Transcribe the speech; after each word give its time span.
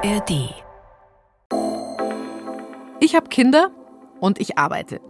ARD. 0.00 0.54
Ich 3.00 3.16
habe 3.16 3.28
Kinder 3.30 3.72
und 4.20 4.40
ich 4.40 4.56
arbeite. 4.56 5.00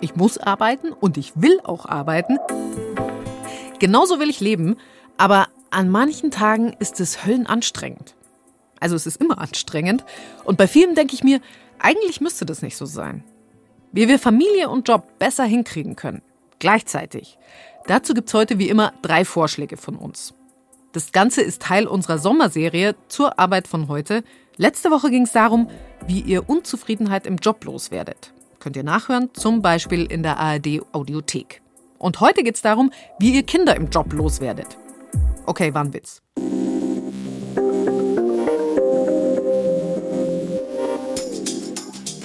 Ich 0.00 0.16
muss 0.16 0.38
arbeiten 0.38 0.92
und 0.92 1.18
ich 1.18 1.32
will 1.34 1.60
auch 1.62 1.84
arbeiten. 1.84 2.38
Genauso 3.80 4.18
will 4.18 4.30
ich 4.30 4.40
leben, 4.40 4.76
aber 5.18 5.48
an 5.68 5.90
manchen 5.90 6.30
Tagen 6.30 6.74
ist 6.78 7.00
es 7.00 7.26
höllenanstrengend. 7.26 8.14
Also 8.80 8.96
es 8.96 9.06
ist 9.06 9.20
immer 9.20 9.38
anstrengend 9.38 10.06
und 10.44 10.56
bei 10.56 10.66
vielen 10.66 10.94
denke 10.94 11.14
ich 11.14 11.22
mir, 11.22 11.40
eigentlich 11.78 12.22
müsste 12.22 12.46
das 12.46 12.62
nicht 12.62 12.78
so 12.78 12.86
sein. 12.86 13.24
Wie 13.92 14.08
wir 14.08 14.18
Familie 14.18 14.70
und 14.70 14.88
Job 14.88 15.18
besser 15.18 15.44
hinkriegen 15.44 15.96
können, 15.96 16.22
gleichzeitig. 16.60 17.38
Dazu 17.88 18.14
gibt 18.14 18.28
es 18.28 18.34
heute 18.34 18.58
wie 18.58 18.70
immer 18.70 18.94
drei 19.02 19.26
Vorschläge 19.26 19.76
von 19.76 19.96
uns. 19.96 20.32
Das 20.98 21.12
Ganze 21.12 21.42
ist 21.42 21.62
Teil 21.62 21.86
unserer 21.86 22.18
Sommerserie 22.18 22.96
zur 23.06 23.38
Arbeit 23.38 23.68
von 23.68 23.86
heute. 23.86 24.24
Letzte 24.56 24.90
Woche 24.90 25.10
ging 25.10 25.22
es 25.22 25.30
darum, 25.30 25.70
wie 26.08 26.22
ihr 26.22 26.50
Unzufriedenheit 26.50 27.24
im 27.24 27.36
Job 27.36 27.64
loswerdet. 27.64 28.32
Könnt 28.58 28.74
ihr 28.74 28.82
nachhören, 28.82 29.30
zum 29.32 29.62
Beispiel 29.62 30.06
in 30.06 30.24
der 30.24 30.38
ARD 30.40 30.80
Audiothek. 30.90 31.62
Und 31.98 32.18
heute 32.18 32.42
geht 32.42 32.56
es 32.56 32.62
darum, 32.62 32.90
wie 33.20 33.32
ihr 33.32 33.44
Kinder 33.44 33.76
im 33.76 33.90
Job 33.90 34.12
loswerdet. 34.12 34.76
Okay, 35.46 35.72
war 35.72 35.84
ein 35.84 35.94
Witz. 35.94 36.20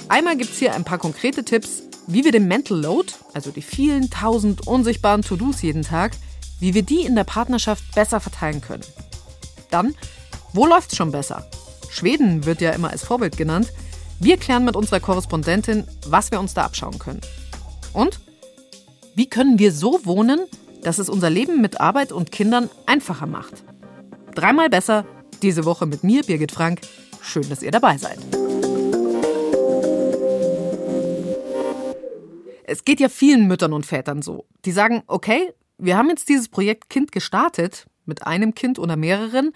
Einmal 0.08 0.36
gibt 0.36 0.50
es 0.50 0.58
hier 0.58 0.74
ein 0.74 0.82
paar 0.82 0.98
konkrete 0.98 1.44
Tipps, 1.44 1.84
wie 2.08 2.24
wir 2.24 2.32
den 2.32 2.48
Mental 2.48 2.76
Load, 2.76 3.12
also 3.34 3.52
die 3.52 3.62
vielen 3.62 4.10
tausend 4.10 4.66
unsichtbaren 4.66 5.22
To-Dos 5.22 5.62
jeden 5.62 5.82
Tag, 5.82 6.16
wie 6.64 6.72
wir 6.72 6.82
die 6.82 7.04
in 7.04 7.14
der 7.14 7.24
Partnerschaft 7.24 7.94
besser 7.94 8.20
verteilen 8.20 8.62
können. 8.62 8.84
Dann, 9.70 9.94
wo 10.54 10.64
läuft's 10.64 10.96
schon 10.96 11.12
besser? 11.12 11.46
Schweden 11.90 12.46
wird 12.46 12.62
ja 12.62 12.70
immer 12.70 12.88
als 12.88 13.04
Vorbild 13.04 13.36
genannt. 13.36 13.70
Wir 14.18 14.38
klären 14.38 14.64
mit 14.64 14.74
unserer 14.74 14.98
Korrespondentin, 14.98 15.86
was 16.06 16.30
wir 16.30 16.40
uns 16.40 16.54
da 16.54 16.64
abschauen 16.64 16.98
können. 16.98 17.20
Und 17.92 18.18
wie 19.14 19.28
können 19.28 19.58
wir 19.58 19.72
so 19.72 20.06
wohnen, 20.06 20.40
dass 20.82 20.98
es 20.98 21.10
unser 21.10 21.28
Leben 21.28 21.60
mit 21.60 21.82
Arbeit 21.82 22.12
und 22.12 22.32
Kindern 22.32 22.70
einfacher 22.86 23.26
macht? 23.26 23.62
Dreimal 24.34 24.70
besser, 24.70 25.04
diese 25.42 25.66
Woche 25.66 25.84
mit 25.84 26.02
mir, 26.02 26.22
Birgit 26.22 26.50
Frank. 26.50 26.80
Schön, 27.20 27.46
dass 27.50 27.62
ihr 27.62 27.72
dabei 27.72 27.98
seid. 27.98 28.18
Es 32.66 32.86
geht 32.86 33.00
ja 33.00 33.10
vielen 33.10 33.48
Müttern 33.48 33.74
und 33.74 33.84
Vätern 33.84 34.22
so. 34.22 34.46
Die 34.64 34.72
sagen, 34.72 35.02
okay, 35.08 35.52
wir 35.78 35.96
haben 35.96 36.08
jetzt 36.08 36.28
dieses 36.28 36.48
Projekt 36.48 36.90
Kind 36.90 37.12
gestartet, 37.12 37.86
mit 38.06 38.26
einem 38.26 38.54
Kind 38.54 38.78
oder 38.78 38.96
mehreren, 38.96 39.52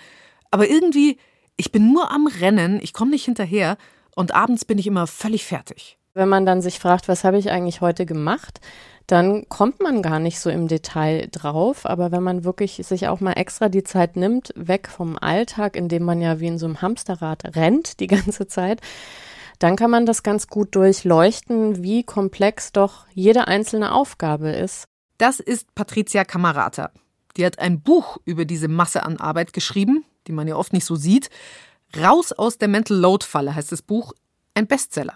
aber 0.50 0.68
irgendwie, 0.68 1.18
ich 1.56 1.72
bin 1.72 1.92
nur 1.92 2.10
am 2.10 2.26
Rennen, 2.26 2.80
ich 2.82 2.92
komme 2.92 3.10
nicht 3.10 3.24
hinterher 3.24 3.76
und 4.14 4.34
abends 4.34 4.64
bin 4.64 4.78
ich 4.78 4.86
immer 4.86 5.06
völlig 5.06 5.44
fertig. 5.44 5.98
Wenn 6.14 6.28
man 6.28 6.46
dann 6.46 6.62
sich 6.62 6.78
fragt, 6.78 7.08
was 7.08 7.24
habe 7.24 7.38
ich 7.38 7.50
eigentlich 7.50 7.80
heute 7.80 8.06
gemacht, 8.06 8.60
dann 9.06 9.48
kommt 9.48 9.80
man 9.80 10.02
gar 10.02 10.18
nicht 10.18 10.38
so 10.38 10.50
im 10.50 10.68
Detail 10.68 11.28
drauf. 11.32 11.86
Aber 11.86 12.12
wenn 12.12 12.22
man 12.22 12.44
wirklich 12.44 12.80
sich 12.84 13.08
auch 13.08 13.20
mal 13.20 13.32
extra 13.32 13.68
die 13.68 13.84
Zeit 13.84 14.16
nimmt, 14.16 14.52
weg 14.54 14.88
vom 14.88 15.16
Alltag, 15.18 15.76
in 15.76 15.88
dem 15.88 16.02
man 16.02 16.20
ja 16.20 16.40
wie 16.40 16.48
in 16.48 16.58
so 16.58 16.66
einem 16.66 16.82
Hamsterrad 16.82 17.56
rennt 17.56 18.00
die 18.00 18.06
ganze 18.06 18.48
Zeit, 18.48 18.80
dann 19.58 19.76
kann 19.76 19.90
man 19.90 20.06
das 20.06 20.22
ganz 20.22 20.46
gut 20.48 20.74
durchleuchten, 20.74 21.82
wie 21.82 22.04
komplex 22.04 22.72
doch 22.72 23.06
jede 23.14 23.48
einzelne 23.48 23.92
Aufgabe 23.92 24.50
ist. 24.50 24.84
Das 25.18 25.40
ist 25.40 25.74
Patricia 25.74 26.24
Camarata. 26.24 26.92
Die 27.36 27.44
hat 27.44 27.58
ein 27.58 27.80
Buch 27.80 28.18
über 28.24 28.44
diese 28.44 28.68
Masse 28.68 29.02
an 29.02 29.18
Arbeit 29.18 29.52
geschrieben, 29.52 30.04
die 30.26 30.32
man 30.32 30.48
ja 30.48 30.56
oft 30.56 30.72
nicht 30.72 30.84
so 30.84 30.96
sieht. 30.96 31.28
Raus 31.96 32.32
aus 32.32 32.58
der 32.58 32.68
Mental 32.68 32.96
Load 32.96 33.26
Falle 33.26 33.54
heißt 33.54 33.72
das 33.72 33.82
Buch. 33.82 34.12
Ein 34.58 34.66
Bestseller. 34.66 35.14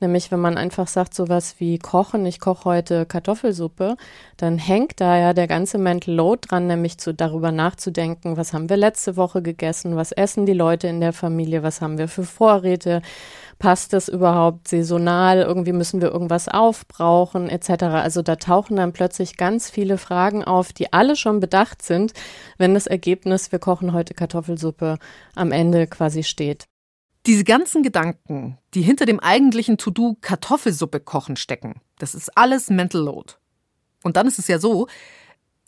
Nämlich, 0.00 0.32
wenn 0.32 0.40
man 0.40 0.58
einfach 0.58 0.88
sagt, 0.88 1.14
sowas 1.14 1.60
wie 1.60 1.78
kochen, 1.78 2.26
ich 2.26 2.40
koche 2.40 2.64
heute 2.64 3.06
Kartoffelsuppe, 3.06 3.96
dann 4.36 4.58
hängt 4.58 5.00
da 5.00 5.16
ja 5.16 5.32
der 5.32 5.46
ganze 5.46 5.78
Mental 5.78 6.12
Load 6.12 6.48
dran, 6.48 6.66
nämlich 6.66 6.98
zu, 6.98 7.14
darüber 7.14 7.52
nachzudenken, 7.52 8.36
was 8.36 8.52
haben 8.52 8.68
wir 8.68 8.76
letzte 8.76 9.16
Woche 9.16 9.42
gegessen, 9.42 9.94
was 9.94 10.10
essen 10.10 10.44
die 10.44 10.54
Leute 10.54 10.88
in 10.88 11.00
der 11.00 11.12
Familie, 11.12 11.62
was 11.62 11.80
haben 11.80 11.98
wir 11.98 12.08
für 12.08 12.24
Vorräte, 12.24 13.00
passt 13.60 13.92
das 13.92 14.08
überhaupt 14.08 14.66
saisonal, 14.66 15.38
irgendwie 15.38 15.72
müssen 15.72 16.00
wir 16.00 16.10
irgendwas 16.10 16.48
aufbrauchen, 16.48 17.48
etc. 17.48 17.84
Also 17.84 18.22
da 18.22 18.34
tauchen 18.34 18.74
dann 18.74 18.92
plötzlich 18.92 19.36
ganz 19.36 19.70
viele 19.70 19.98
Fragen 19.98 20.42
auf, 20.42 20.72
die 20.72 20.92
alle 20.92 21.14
schon 21.14 21.38
bedacht 21.38 21.82
sind, 21.82 22.12
wenn 22.58 22.74
das 22.74 22.88
Ergebnis, 22.88 23.52
wir 23.52 23.60
kochen 23.60 23.92
heute 23.92 24.14
Kartoffelsuppe, 24.14 24.98
am 25.36 25.52
Ende 25.52 25.86
quasi 25.86 26.24
steht. 26.24 26.69
Diese 27.26 27.44
ganzen 27.44 27.82
Gedanken, 27.82 28.58
die 28.74 28.82
hinter 28.82 29.04
dem 29.04 29.20
eigentlichen 29.20 29.76
To-Do 29.76 30.16
Kartoffelsuppe 30.20 31.00
kochen 31.00 31.36
stecken, 31.36 31.80
das 31.98 32.14
ist 32.14 32.36
alles 32.36 32.70
Mental 32.70 33.02
Load. 33.02 33.34
Und 34.02 34.16
dann 34.16 34.26
ist 34.26 34.38
es 34.38 34.48
ja 34.48 34.58
so, 34.58 34.88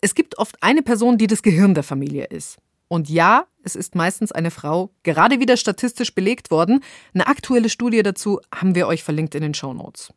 es 0.01 0.15
gibt 0.15 0.37
oft 0.39 0.61
eine 0.63 0.81
Person, 0.81 1.17
die 1.17 1.27
das 1.27 1.43
Gehirn 1.43 1.75
der 1.75 1.83
Familie 1.83 2.25
ist. 2.25 2.57
Und 2.87 3.09
ja, 3.09 3.47
es 3.63 3.75
ist 3.75 3.95
meistens 3.95 4.31
eine 4.31 4.51
Frau, 4.51 4.91
gerade 5.03 5.39
wieder 5.39 5.57
statistisch 5.57 6.13
belegt 6.13 6.51
worden. 6.51 6.83
Eine 7.13 7.27
aktuelle 7.27 7.69
Studie 7.69 8.03
dazu 8.03 8.39
haben 8.53 8.75
wir 8.75 8.87
euch 8.87 9.03
verlinkt 9.03 9.35
in 9.35 9.41
den 9.41 9.53
Show 9.53 9.73
Notes. 9.73 10.13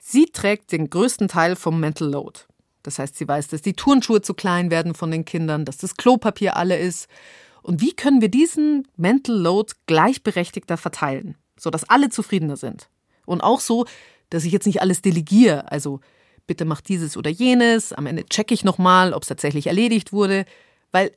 Sie 0.00 0.26
trägt 0.26 0.72
den 0.72 0.90
größten 0.90 1.28
Teil 1.28 1.56
vom 1.56 1.80
Mental 1.80 2.08
Load. 2.08 2.40
Das 2.82 2.98
heißt, 2.98 3.16
sie 3.16 3.28
weiß, 3.28 3.48
dass 3.48 3.62
die 3.62 3.74
Turnschuhe 3.74 4.22
zu 4.22 4.34
klein 4.34 4.70
werden 4.70 4.94
von 4.94 5.10
den 5.10 5.24
Kindern, 5.24 5.64
dass 5.64 5.76
das 5.76 5.96
Klopapier 5.96 6.56
alle 6.56 6.78
ist. 6.78 7.08
Und 7.62 7.80
wie 7.80 7.92
können 7.92 8.20
wir 8.20 8.28
diesen 8.28 8.88
Mental 8.96 9.36
Load 9.36 9.72
gleichberechtigter 9.86 10.76
verteilen, 10.76 11.36
sodass 11.58 11.88
alle 11.88 12.10
zufriedener 12.10 12.56
sind? 12.56 12.88
Und 13.26 13.42
auch 13.42 13.60
so, 13.60 13.86
dass 14.30 14.44
ich 14.44 14.52
jetzt 14.52 14.66
nicht 14.66 14.80
alles 14.80 15.02
delegiere, 15.02 15.70
also 15.70 16.00
bitte 16.46 16.64
mach 16.64 16.80
dieses 16.80 17.16
oder 17.16 17.30
jenes, 17.30 17.92
am 17.92 18.06
Ende 18.06 18.24
checke 18.26 18.54
ich 18.54 18.64
nochmal, 18.64 19.12
ob 19.12 19.22
es 19.22 19.28
tatsächlich 19.28 19.66
erledigt 19.68 20.12
wurde, 20.12 20.44
weil 20.90 21.12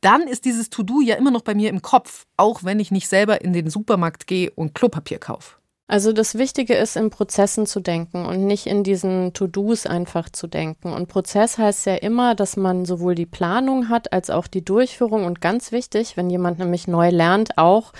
dann 0.00 0.22
ist 0.22 0.44
dieses 0.44 0.70
To-Do 0.70 1.00
ja 1.00 1.14
immer 1.14 1.30
noch 1.30 1.42
bei 1.42 1.54
mir 1.54 1.70
im 1.70 1.82
Kopf, 1.82 2.26
auch 2.36 2.64
wenn 2.64 2.80
ich 2.80 2.90
nicht 2.90 3.08
selber 3.08 3.40
in 3.42 3.52
den 3.52 3.70
Supermarkt 3.70 4.26
gehe 4.26 4.50
und 4.50 4.74
Klopapier 4.74 5.18
kaufe. 5.18 5.61
Also 5.88 6.12
das 6.12 6.38
Wichtige 6.38 6.74
ist, 6.74 6.96
in 6.96 7.10
Prozessen 7.10 7.66
zu 7.66 7.80
denken 7.80 8.24
und 8.24 8.46
nicht 8.46 8.66
in 8.66 8.82
diesen 8.82 9.34
To-Dos 9.34 9.84
einfach 9.84 10.30
zu 10.30 10.46
denken. 10.46 10.92
Und 10.92 11.08
Prozess 11.08 11.58
heißt 11.58 11.86
ja 11.86 11.96
immer, 11.96 12.34
dass 12.34 12.56
man 12.56 12.84
sowohl 12.84 13.14
die 13.14 13.26
Planung 13.26 13.88
hat 13.88 14.12
als 14.12 14.30
auch 14.30 14.46
die 14.46 14.64
Durchführung. 14.64 15.26
Und 15.26 15.40
ganz 15.40 15.70
wichtig, 15.72 16.16
wenn 16.16 16.30
jemand 16.30 16.58
nämlich 16.58 16.88
neu 16.88 17.10
lernt, 17.10 17.58
auch 17.58 17.92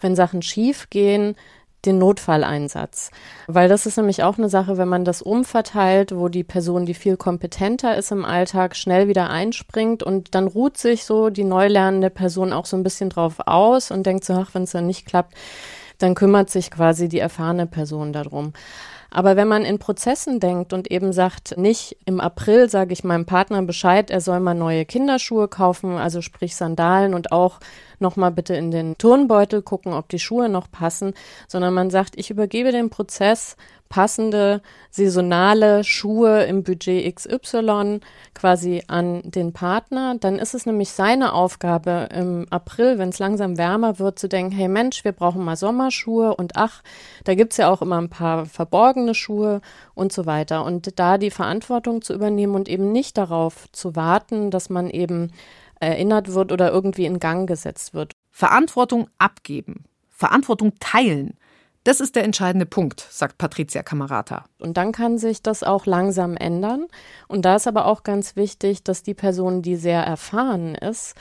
wenn 0.00 0.16
Sachen 0.16 0.42
schief 0.42 0.90
gehen, 0.90 1.36
den 1.84 1.98
Notfalleinsatz. 1.98 3.10
Weil 3.46 3.68
das 3.68 3.86
ist 3.86 3.96
nämlich 3.96 4.24
auch 4.24 4.36
eine 4.36 4.48
Sache, 4.48 4.76
wenn 4.78 4.88
man 4.88 5.04
das 5.04 5.22
umverteilt, 5.22 6.16
wo 6.16 6.28
die 6.28 6.42
Person, 6.42 6.86
die 6.86 6.94
viel 6.94 7.16
kompetenter 7.16 7.96
ist 7.96 8.10
im 8.10 8.24
Alltag, 8.24 8.74
schnell 8.74 9.06
wieder 9.06 9.30
einspringt 9.30 10.02
und 10.02 10.34
dann 10.34 10.48
ruht 10.48 10.76
sich 10.76 11.04
so 11.04 11.30
die 11.30 11.44
neu 11.44 11.68
lernende 11.68 12.10
Person 12.10 12.52
auch 12.52 12.66
so 12.66 12.76
ein 12.76 12.82
bisschen 12.82 13.10
drauf 13.10 13.36
aus 13.46 13.90
und 13.90 14.06
denkt 14.06 14.24
so, 14.24 14.34
ach, 14.34 14.50
wenn 14.54 14.64
es 14.64 14.72
dann 14.72 14.86
nicht 14.86 15.06
klappt, 15.06 15.34
dann 15.98 16.14
kümmert 16.14 16.50
sich 16.50 16.70
quasi 16.70 17.08
die 17.08 17.18
erfahrene 17.18 17.66
Person 17.66 18.12
darum. 18.12 18.52
Aber 19.10 19.36
wenn 19.36 19.48
man 19.48 19.64
in 19.64 19.78
Prozessen 19.78 20.38
denkt 20.38 20.72
und 20.72 20.90
eben 20.90 21.12
sagt, 21.12 21.56
nicht 21.56 21.96
im 22.04 22.20
April 22.20 22.68
sage 22.68 22.92
ich 22.92 23.04
meinem 23.04 23.24
Partner 23.24 23.62
Bescheid, 23.62 24.10
er 24.10 24.20
soll 24.20 24.38
mal 24.40 24.54
neue 24.54 24.84
Kinderschuhe 24.84 25.48
kaufen, 25.48 25.96
also 25.96 26.20
sprich 26.20 26.56
Sandalen 26.56 27.14
und 27.14 27.32
auch 27.32 27.58
nochmal 28.00 28.30
bitte 28.30 28.54
in 28.54 28.70
den 28.70 28.96
Turnbeutel 28.98 29.62
gucken, 29.62 29.92
ob 29.92 30.08
die 30.08 30.18
Schuhe 30.18 30.48
noch 30.48 30.70
passen, 30.70 31.14
sondern 31.46 31.74
man 31.74 31.90
sagt, 31.90 32.18
ich 32.18 32.30
übergebe 32.30 32.72
den 32.72 32.90
Prozess 32.90 33.56
passende 33.88 34.60
saisonale 34.90 35.84
Schuhe 35.84 36.44
im 36.44 36.62
Budget 36.62 37.14
XY 37.14 38.00
quasi 38.34 38.82
an 38.86 39.22
den 39.24 39.52
Partner, 39.52 40.16
dann 40.18 40.38
ist 40.38 40.54
es 40.54 40.66
nämlich 40.66 40.90
seine 40.90 41.32
Aufgabe 41.32 42.08
im 42.14 42.46
April, 42.50 42.98
wenn 42.98 43.08
es 43.08 43.18
langsam 43.18 43.58
wärmer 43.58 43.98
wird, 43.98 44.18
zu 44.18 44.28
denken, 44.28 44.52
hey 44.52 44.68
Mensch, 44.68 45.04
wir 45.04 45.12
brauchen 45.12 45.44
mal 45.44 45.56
Sommerschuhe 45.56 46.34
und 46.34 46.56
ach, 46.56 46.82
da 47.24 47.34
gibt 47.34 47.52
es 47.52 47.58
ja 47.58 47.70
auch 47.70 47.82
immer 47.82 47.98
ein 47.98 48.10
paar 48.10 48.46
verborgene 48.46 49.14
Schuhe 49.14 49.60
und 49.94 50.12
so 50.12 50.26
weiter. 50.26 50.64
Und 50.64 50.98
da 50.98 51.18
die 51.18 51.30
Verantwortung 51.30 52.02
zu 52.02 52.14
übernehmen 52.14 52.54
und 52.54 52.68
eben 52.68 52.92
nicht 52.92 53.16
darauf 53.18 53.68
zu 53.72 53.96
warten, 53.96 54.50
dass 54.50 54.70
man 54.70 54.90
eben 54.90 55.32
erinnert 55.80 56.32
wird 56.34 56.52
oder 56.52 56.70
irgendwie 56.70 57.06
in 57.06 57.18
Gang 57.18 57.48
gesetzt 57.48 57.94
wird. 57.94 58.12
Verantwortung 58.30 59.08
abgeben, 59.18 59.84
Verantwortung 60.08 60.72
teilen. 60.80 61.38
Das 61.84 62.00
ist 62.00 62.16
der 62.16 62.24
entscheidende 62.24 62.66
Punkt, 62.66 63.06
sagt 63.10 63.38
Patricia 63.38 63.82
Camarata. 63.82 64.44
Und 64.58 64.76
dann 64.76 64.92
kann 64.92 65.16
sich 65.16 65.42
das 65.42 65.62
auch 65.62 65.86
langsam 65.86 66.36
ändern. 66.36 66.86
Und 67.28 67.44
da 67.44 67.56
ist 67.56 67.66
aber 67.66 67.86
auch 67.86 68.02
ganz 68.02 68.36
wichtig, 68.36 68.84
dass 68.84 69.02
die 69.02 69.14
Person, 69.14 69.62
die 69.62 69.76
sehr 69.76 70.02
erfahren 70.02 70.74
ist, 70.74 71.14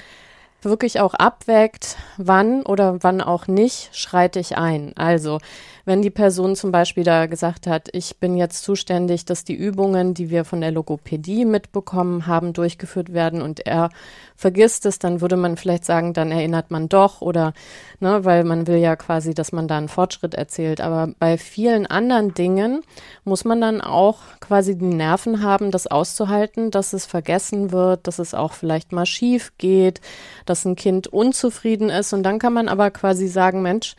wirklich 0.61 0.99
auch 0.99 1.13
abwägt, 1.13 1.97
wann 2.17 2.63
oder 2.63 3.01
wann 3.03 3.21
auch 3.21 3.47
nicht 3.47 3.95
schreite 3.95 4.39
ich 4.39 4.57
ein. 4.57 4.93
Also 4.97 5.39
wenn 5.87 6.01
die 6.01 6.09
Person 6.09 6.57
zum 6.57 6.73
Beispiel 6.73 7.05
da 7.05 7.27
gesagt 7.27 7.65
hat, 7.65 7.87
ich 7.93 8.17
bin 8.17 8.35
jetzt 8.35 8.61
zuständig, 8.63 9.23
dass 9.23 9.45
die 9.45 9.55
Übungen, 9.55 10.13
die 10.13 10.29
wir 10.29 10.43
von 10.43 10.59
der 10.59 10.71
Logopädie 10.71 11.45
mitbekommen 11.45 12.27
haben, 12.27 12.51
durchgeführt 12.51 13.13
werden 13.13 13.41
und 13.41 13.65
er 13.65 13.87
vergisst 14.35 14.85
es, 14.85 14.99
dann 14.99 15.21
würde 15.21 15.37
man 15.37 15.55
vielleicht 15.55 15.85
sagen, 15.85 16.13
dann 16.13 16.29
erinnert 16.29 16.71
man 16.71 16.89
doch 16.89 17.21
oder, 17.21 17.53
ne, 18.01 18.25
weil 18.25 18.43
man 18.43 18.67
will 18.67 18.79
ja 18.79 18.97
quasi, 18.97 19.33
dass 19.33 19.53
man 19.53 19.69
da 19.69 19.77
einen 19.77 19.87
Fortschritt 19.87 20.33
erzählt. 20.33 20.81
Aber 20.81 21.13
bei 21.19 21.37
vielen 21.37 21.85
anderen 21.85 22.33
Dingen 22.33 22.81
muss 23.23 23.45
man 23.45 23.61
dann 23.61 23.79
auch 23.79 24.19
quasi 24.41 24.77
die 24.77 24.93
Nerven 24.93 25.41
haben, 25.41 25.71
das 25.71 25.87
auszuhalten, 25.87 26.69
dass 26.69 26.91
es 26.91 27.05
vergessen 27.05 27.71
wird, 27.71 28.07
dass 28.07 28.19
es 28.19 28.33
auch 28.33 28.51
vielleicht 28.51 28.91
mal 28.91 29.05
schief 29.05 29.53
geht, 29.57 30.01
dass 30.45 30.65
ein 30.65 30.75
Kind 30.75 31.07
unzufrieden 31.07 31.89
ist 31.89 32.11
und 32.11 32.23
dann 32.23 32.39
kann 32.39 32.51
man 32.51 32.67
aber 32.67 32.91
quasi 32.91 33.29
sagen, 33.29 33.61
Mensch, 33.61 33.95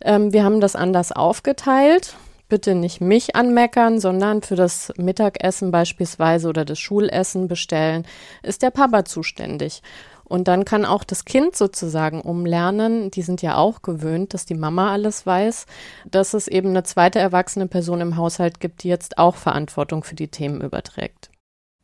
ähm, 0.00 0.32
wir 0.32 0.44
haben 0.44 0.60
das 0.60 0.76
anders 0.76 1.12
aufgeteilt. 1.12 2.16
Bitte 2.48 2.74
nicht 2.74 3.02
mich 3.02 3.36
anmeckern, 3.36 4.00
sondern 4.00 4.40
für 4.40 4.56
das 4.56 4.92
Mittagessen 4.96 5.70
beispielsweise 5.70 6.48
oder 6.48 6.64
das 6.64 6.78
Schulessen 6.78 7.46
bestellen, 7.46 8.06
ist 8.42 8.62
der 8.62 8.70
Papa 8.70 9.04
zuständig. 9.04 9.82
Und 10.24 10.46
dann 10.46 10.64
kann 10.64 10.84
auch 10.84 11.04
das 11.04 11.24
Kind 11.24 11.56
sozusagen 11.56 12.20
umlernen, 12.20 13.10
die 13.10 13.22
sind 13.22 13.40
ja 13.40 13.56
auch 13.56 13.80
gewöhnt, 13.80 14.34
dass 14.34 14.44
die 14.44 14.54
Mama 14.54 14.92
alles 14.92 15.24
weiß, 15.24 15.66
dass 16.10 16.34
es 16.34 16.48
eben 16.48 16.68
eine 16.68 16.82
zweite 16.82 17.18
erwachsene 17.18 17.66
Person 17.66 18.02
im 18.02 18.16
Haushalt 18.16 18.60
gibt, 18.60 18.82
die 18.82 18.88
jetzt 18.88 19.16
auch 19.16 19.36
Verantwortung 19.36 20.04
für 20.04 20.14
die 20.14 20.28
Themen 20.28 20.60
überträgt. 20.60 21.30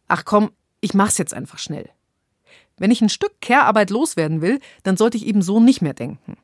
Ach 0.08 0.24
komm, 0.26 0.50
ich 0.80 0.92
mach's 0.92 1.16
jetzt 1.16 1.32
einfach 1.32 1.58
schnell. 1.58 1.88
Wenn 2.76 2.90
ich 2.90 3.00
ein 3.00 3.08
Stück 3.08 3.40
Care-Arbeit 3.40 3.90
loswerden 3.90 4.42
will, 4.42 4.60
dann 4.82 4.98
sollte 4.98 5.16
ich 5.16 5.26
eben 5.26 5.40
so 5.40 5.60
nicht 5.60 5.80
mehr 5.80 5.94
denken. 5.94 6.36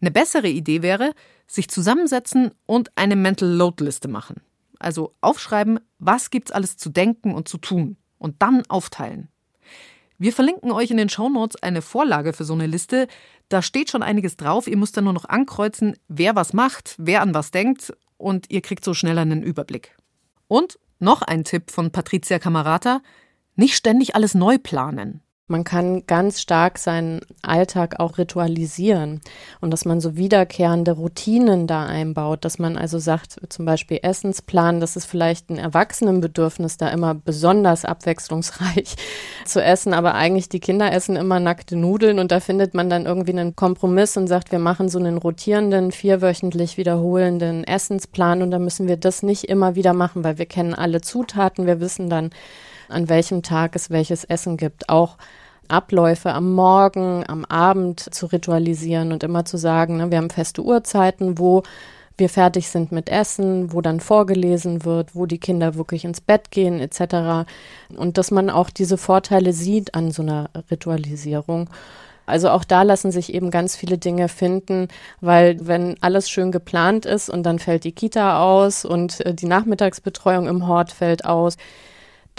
Eine 0.00 0.10
bessere 0.10 0.48
Idee 0.48 0.82
wäre, 0.82 1.12
sich 1.46 1.68
zusammensetzen 1.68 2.52
und 2.66 2.90
eine 2.96 3.16
Mental 3.16 3.48
Load 3.48 3.84
Liste 3.84 4.08
machen. 4.08 4.40
Also 4.78 5.14
aufschreiben, 5.20 5.80
was 5.98 6.30
gibt's 6.30 6.52
alles 6.52 6.76
zu 6.76 6.88
denken 6.88 7.34
und 7.34 7.48
zu 7.48 7.58
tun 7.58 7.96
und 8.18 8.40
dann 8.40 8.62
aufteilen. 8.68 9.28
Wir 10.16 10.32
verlinken 10.32 10.70
euch 10.70 10.90
in 10.90 10.98
den 10.98 11.08
Shownotes 11.08 11.62
eine 11.62 11.82
Vorlage 11.82 12.32
für 12.32 12.44
so 12.44 12.52
eine 12.52 12.66
Liste. 12.66 13.08
Da 13.48 13.62
steht 13.62 13.90
schon 13.90 14.02
einiges 14.02 14.36
drauf. 14.36 14.66
Ihr 14.66 14.76
müsst 14.76 14.96
dann 14.96 15.04
nur 15.04 15.12
noch 15.12 15.24
ankreuzen, 15.24 15.96
wer 16.08 16.36
was 16.36 16.52
macht, 16.52 16.94
wer 16.98 17.22
an 17.22 17.34
was 17.34 17.50
denkt 17.50 17.94
und 18.18 18.50
ihr 18.50 18.60
kriegt 18.60 18.84
so 18.84 18.94
schneller 18.94 19.22
einen 19.22 19.42
Überblick. 19.42 19.96
Und 20.46 20.78
noch 20.98 21.22
ein 21.22 21.44
Tipp 21.44 21.70
von 21.70 21.90
Patricia 21.90 22.38
Camarata: 22.38 23.00
nicht 23.56 23.74
ständig 23.74 24.14
alles 24.14 24.34
neu 24.34 24.58
planen. 24.58 25.22
Man 25.50 25.64
kann 25.64 26.06
ganz 26.06 26.40
stark 26.40 26.78
seinen 26.78 27.22
Alltag 27.42 27.98
auch 27.98 28.18
ritualisieren 28.18 29.20
und 29.60 29.72
dass 29.72 29.84
man 29.84 30.00
so 30.00 30.16
wiederkehrende 30.16 30.92
Routinen 30.92 31.66
da 31.66 31.86
einbaut, 31.86 32.44
dass 32.44 32.60
man 32.60 32.78
also 32.78 33.00
sagt, 33.00 33.40
zum 33.48 33.64
Beispiel 33.64 33.98
Essensplan, 34.00 34.78
das 34.78 34.94
ist 34.94 35.06
vielleicht 35.06 35.50
ein 35.50 35.58
Erwachsenenbedürfnis, 35.58 36.76
da 36.76 36.88
immer 36.90 37.16
besonders 37.16 37.84
abwechslungsreich 37.84 38.94
zu 39.44 39.60
essen, 39.60 39.92
aber 39.92 40.14
eigentlich 40.14 40.48
die 40.48 40.60
Kinder 40.60 40.92
essen 40.92 41.16
immer 41.16 41.40
nackte 41.40 41.74
Nudeln 41.74 42.20
und 42.20 42.30
da 42.30 42.38
findet 42.38 42.74
man 42.74 42.88
dann 42.88 43.06
irgendwie 43.06 43.32
einen 43.32 43.56
Kompromiss 43.56 44.16
und 44.16 44.28
sagt, 44.28 44.52
wir 44.52 44.60
machen 44.60 44.88
so 44.88 45.00
einen 45.00 45.18
rotierenden, 45.18 45.90
vierwöchentlich 45.90 46.76
wiederholenden 46.76 47.64
Essensplan 47.64 48.42
und 48.42 48.52
da 48.52 48.60
müssen 48.60 48.86
wir 48.86 48.98
das 48.98 49.24
nicht 49.24 49.46
immer 49.46 49.74
wieder 49.74 49.94
machen, 49.94 50.22
weil 50.22 50.38
wir 50.38 50.46
kennen 50.46 50.74
alle 50.74 51.00
Zutaten, 51.00 51.66
wir 51.66 51.80
wissen 51.80 52.08
dann, 52.08 52.30
an 52.88 53.08
welchem 53.08 53.42
Tag 53.42 53.74
es 53.76 53.90
welches 53.90 54.24
Essen 54.24 54.56
gibt, 54.56 54.88
auch 54.88 55.16
Abläufe 55.70 56.32
am 56.32 56.52
Morgen, 56.52 57.24
am 57.26 57.44
Abend 57.44 58.00
zu 58.14 58.26
ritualisieren 58.26 59.12
und 59.12 59.22
immer 59.22 59.44
zu 59.44 59.56
sagen, 59.56 59.96
ne, 59.98 60.10
wir 60.10 60.18
haben 60.18 60.30
feste 60.30 60.62
Uhrzeiten, 60.62 61.38
wo 61.38 61.62
wir 62.16 62.28
fertig 62.28 62.68
sind 62.68 62.92
mit 62.92 63.08
Essen, 63.08 63.72
wo 63.72 63.80
dann 63.80 63.98
vorgelesen 63.98 64.84
wird, 64.84 65.16
wo 65.16 65.26
die 65.26 65.38
Kinder 65.38 65.74
wirklich 65.74 66.04
ins 66.04 66.20
Bett 66.20 66.50
gehen 66.50 66.78
etc. 66.78 67.48
Und 67.96 68.18
dass 68.18 68.30
man 68.30 68.50
auch 68.50 68.70
diese 68.70 68.98
Vorteile 68.98 69.52
sieht 69.52 69.94
an 69.94 70.12
so 70.12 70.22
einer 70.22 70.50
Ritualisierung. 70.70 71.70
Also 72.26 72.50
auch 72.50 72.64
da 72.64 72.82
lassen 72.82 73.10
sich 73.10 73.34
eben 73.34 73.50
ganz 73.50 73.74
viele 73.74 73.98
Dinge 73.98 74.28
finden, 74.28 74.88
weil 75.20 75.56
wenn 75.66 75.96
alles 76.00 76.30
schön 76.30 76.52
geplant 76.52 77.04
ist 77.04 77.28
und 77.28 77.42
dann 77.42 77.58
fällt 77.58 77.84
die 77.84 77.92
Kita 77.92 78.40
aus 78.40 78.84
und 78.84 79.20
äh, 79.26 79.34
die 79.34 79.46
Nachmittagsbetreuung 79.46 80.46
im 80.46 80.68
Hort 80.68 80.92
fällt 80.92 81.24
aus, 81.24 81.56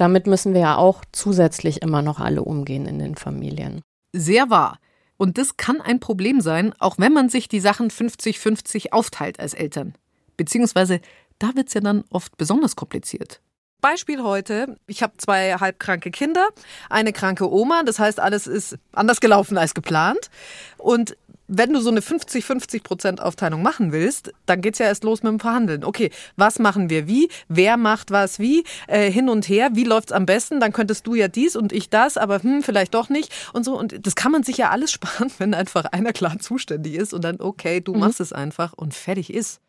damit 0.01 0.25
müssen 0.25 0.55
wir 0.55 0.61
ja 0.61 0.77
auch 0.77 1.03
zusätzlich 1.11 1.83
immer 1.83 2.01
noch 2.01 2.19
alle 2.19 2.41
umgehen 2.41 2.87
in 2.87 2.97
den 2.97 3.13
Familien. 3.13 3.81
Sehr 4.13 4.49
wahr. 4.49 4.79
Und 5.15 5.37
das 5.37 5.57
kann 5.57 5.79
ein 5.79 5.99
Problem 5.99 6.41
sein, 6.41 6.73
auch 6.79 6.95
wenn 6.97 7.13
man 7.13 7.29
sich 7.29 7.47
die 7.47 7.59
Sachen 7.59 7.91
50-50 7.91 8.93
aufteilt 8.93 9.39
als 9.39 9.53
Eltern. 9.53 9.93
Beziehungsweise 10.37 11.01
da 11.37 11.53
wird 11.53 11.67
es 11.67 11.75
ja 11.75 11.81
dann 11.81 12.03
oft 12.09 12.35
besonders 12.35 12.75
kompliziert. 12.75 13.41
Beispiel 13.79 14.23
heute, 14.23 14.79
ich 14.87 15.03
habe 15.03 15.13
zwei 15.17 15.53
halbkranke 15.53 16.09
Kinder, 16.09 16.47
eine 16.89 17.13
kranke 17.13 17.51
Oma, 17.51 17.83
das 17.83 17.99
heißt, 17.99 18.19
alles 18.19 18.47
ist 18.47 18.79
anders 18.93 19.21
gelaufen 19.21 19.59
als 19.59 19.75
geplant. 19.75 20.31
Und 20.79 21.15
wenn 21.53 21.73
du 21.73 21.81
so 21.81 21.89
eine 21.89 21.99
50-50% 21.99 23.19
Aufteilung 23.19 23.61
machen 23.61 23.91
willst, 23.91 24.33
dann 24.45 24.61
geht 24.61 24.75
es 24.75 24.79
ja 24.79 24.85
erst 24.85 25.03
los 25.03 25.21
mit 25.21 25.31
dem 25.31 25.39
Verhandeln. 25.39 25.83
Okay, 25.83 26.09
was 26.37 26.59
machen 26.59 26.89
wir 26.89 27.07
wie? 27.07 27.29
Wer 27.49 27.75
macht 27.75 28.09
was 28.09 28.39
wie? 28.39 28.63
Äh, 28.87 29.11
hin 29.11 29.27
und 29.27 29.49
her, 29.49 29.71
wie 29.73 29.83
läuft 29.83 30.11
es 30.11 30.15
am 30.15 30.25
besten? 30.25 30.61
Dann 30.61 30.71
könntest 30.71 31.05
du 31.05 31.13
ja 31.13 31.27
dies 31.27 31.57
und 31.57 31.73
ich 31.73 31.89
das, 31.89 32.15
aber 32.15 32.41
hm, 32.41 32.63
vielleicht 32.63 32.93
doch 32.93 33.09
nicht 33.09 33.33
und 33.51 33.65
so. 33.65 33.77
Und 33.77 34.07
das 34.07 34.15
kann 34.15 34.31
man 34.31 34.43
sich 34.43 34.57
ja 34.57 34.69
alles 34.69 34.91
sparen, 34.93 35.29
wenn 35.39 35.53
einfach 35.53 35.85
einer 35.85 36.13
klar 36.13 36.39
zuständig 36.39 36.95
ist 36.95 37.13
und 37.13 37.23
dann, 37.23 37.41
okay, 37.41 37.81
du 37.81 37.93
mhm. 37.93 37.99
machst 37.99 38.21
es 38.21 38.31
einfach 38.31 38.71
und 38.71 38.93
fertig 38.93 39.33
ist. 39.33 39.59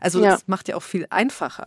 Also 0.00 0.22
ja. 0.22 0.30
das 0.30 0.48
macht 0.48 0.68
ja 0.68 0.76
auch 0.76 0.82
viel 0.82 1.06
einfacher. 1.10 1.66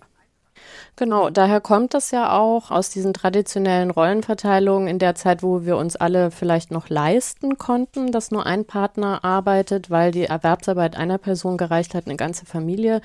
Genau, 0.98 1.30
daher 1.30 1.62
kommt 1.62 1.94
das 1.94 2.12
ja 2.12 2.38
auch 2.38 2.70
aus 2.70 2.90
diesen 2.90 3.14
traditionellen 3.14 3.90
Rollenverteilungen 3.90 4.88
in 4.88 5.00
der 5.00 5.16
Zeit, 5.16 5.42
wo 5.42 5.66
wir 5.66 5.78
uns 5.78 5.96
alle 5.96 6.32
vielleicht 6.32 6.70
noch 6.70 6.90
leisten 6.90 7.58
konnten, 7.58 8.12
dass 8.12 8.30
nur 8.30 8.46
ein 8.46 8.66
Partner 8.66 9.24
arbeitet, 9.24 9.90
weil 9.90 10.12
die 10.12 10.26
Erwerbsarbeit 10.26 10.98
einer 10.98 11.18
Person 11.18 11.58
gereicht 11.58 11.96
hat, 11.96 12.06
eine 12.06 12.18
ganze 12.18 12.46
Familie 12.46 13.02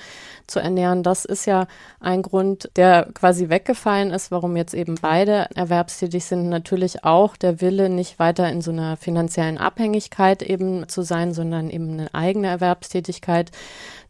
zu 0.47 0.61
ernähren. 0.61 1.03
Das 1.05 1.25
ist 1.25 1.47
ja 1.47 1.69
ein 2.01 2.23
Grund, 2.23 2.71
der 2.77 3.09
quasi 3.15 3.49
weggefallen 3.49 4.11
ist, 4.11 4.31
warum 4.31 4.57
jetzt 4.57 4.75
eben 4.75 4.97
beide 5.01 5.49
erwerbstätig 5.55 6.25
sind. 6.25 6.49
Natürlich 6.49 7.05
auch 7.05 7.37
der 7.37 7.61
Wille, 7.61 7.89
nicht 7.89 8.19
weiter 8.19 8.51
in 8.51 8.61
so 8.61 8.73
einer 8.73 8.97
finanziellen 8.97 9.59
Abhängigkeit 9.59 10.43
eben 10.43 10.89
zu 10.89 11.03
sein, 11.03 11.33
sondern 11.33 11.71
eben 11.71 11.93
eine 11.93 12.15
eigene 12.15 12.49
Erwerbstätigkeit 12.49 13.53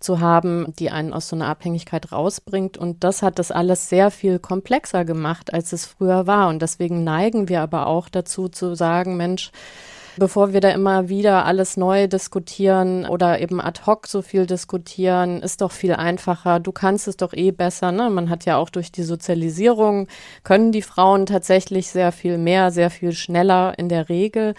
zu 0.00 0.20
haben, 0.20 0.72
die 0.78 0.90
einen 0.90 1.12
aus 1.12 1.28
so 1.28 1.36
einer 1.36 1.48
Abhängigkeit 1.48 2.12
rausbringt. 2.12 2.78
Und 2.78 3.04
das 3.04 3.22
hat 3.22 3.38
das 3.38 3.50
alles 3.50 3.88
sehr 3.88 4.10
viel 4.10 4.38
komplexer 4.38 5.04
gemacht, 5.04 5.52
als 5.52 5.72
es 5.72 5.86
früher 5.86 6.26
war. 6.26 6.48
Und 6.48 6.62
deswegen 6.62 7.04
neigen 7.04 7.48
wir 7.48 7.62
aber 7.62 7.86
auch 7.86 8.08
dazu 8.08 8.48
zu 8.48 8.74
sagen, 8.74 9.16
Mensch, 9.16 9.50
bevor 10.16 10.52
wir 10.52 10.60
da 10.60 10.70
immer 10.70 11.08
wieder 11.08 11.44
alles 11.44 11.76
neu 11.76 12.08
diskutieren 12.08 13.06
oder 13.06 13.40
eben 13.40 13.60
ad 13.60 13.82
hoc 13.86 14.06
so 14.06 14.22
viel 14.22 14.46
diskutieren, 14.46 15.42
ist 15.42 15.60
doch 15.60 15.72
viel 15.72 15.94
einfacher. 15.94 16.60
Du 16.60 16.72
kannst 16.72 17.08
es 17.08 17.16
doch 17.16 17.32
eh 17.32 17.50
besser. 17.50 17.92
Ne? 17.92 18.10
Man 18.10 18.30
hat 18.30 18.44
ja 18.44 18.56
auch 18.56 18.70
durch 18.70 18.92
die 18.92 19.02
Sozialisierung, 19.02 20.08
können 20.42 20.72
die 20.72 20.82
Frauen 20.82 21.26
tatsächlich 21.26 21.88
sehr 21.88 22.12
viel 22.12 22.38
mehr, 22.38 22.70
sehr 22.70 22.90
viel 22.90 23.12
schneller 23.12 23.78
in 23.78 23.88
der 23.88 24.08
Regel. 24.08 24.54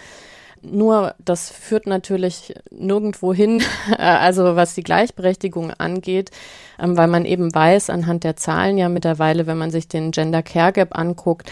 Nur 0.62 1.14
das 1.24 1.50
führt 1.50 1.86
natürlich 1.86 2.54
nirgendwo 2.70 3.32
hin, 3.32 3.62
äh, 3.90 4.02
also 4.02 4.56
was 4.56 4.74
die 4.74 4.82
Gleichberechtigung 4.82 5.72
angeht, 5.72 6.30
ähm, 6.78 6.96
weil 6.96 7.08
man 7.08 7.24
eben 7.24 7.54
weiß 7.54 7.90
anhand 7.90 8.24
der 8.24 8.36
Zahlen 8.36 8.78
ja 8.78 8.88
mittlerweile, 8.88 9.46
wenn 9.46 9.58
man 9.58 9.70
sich 9.70 9.88
den 9.88 10.10
Gender 10.10 10.42
Care 10.42 10.72
Gap 10.72 10.98
anguckt, 10.98 11.50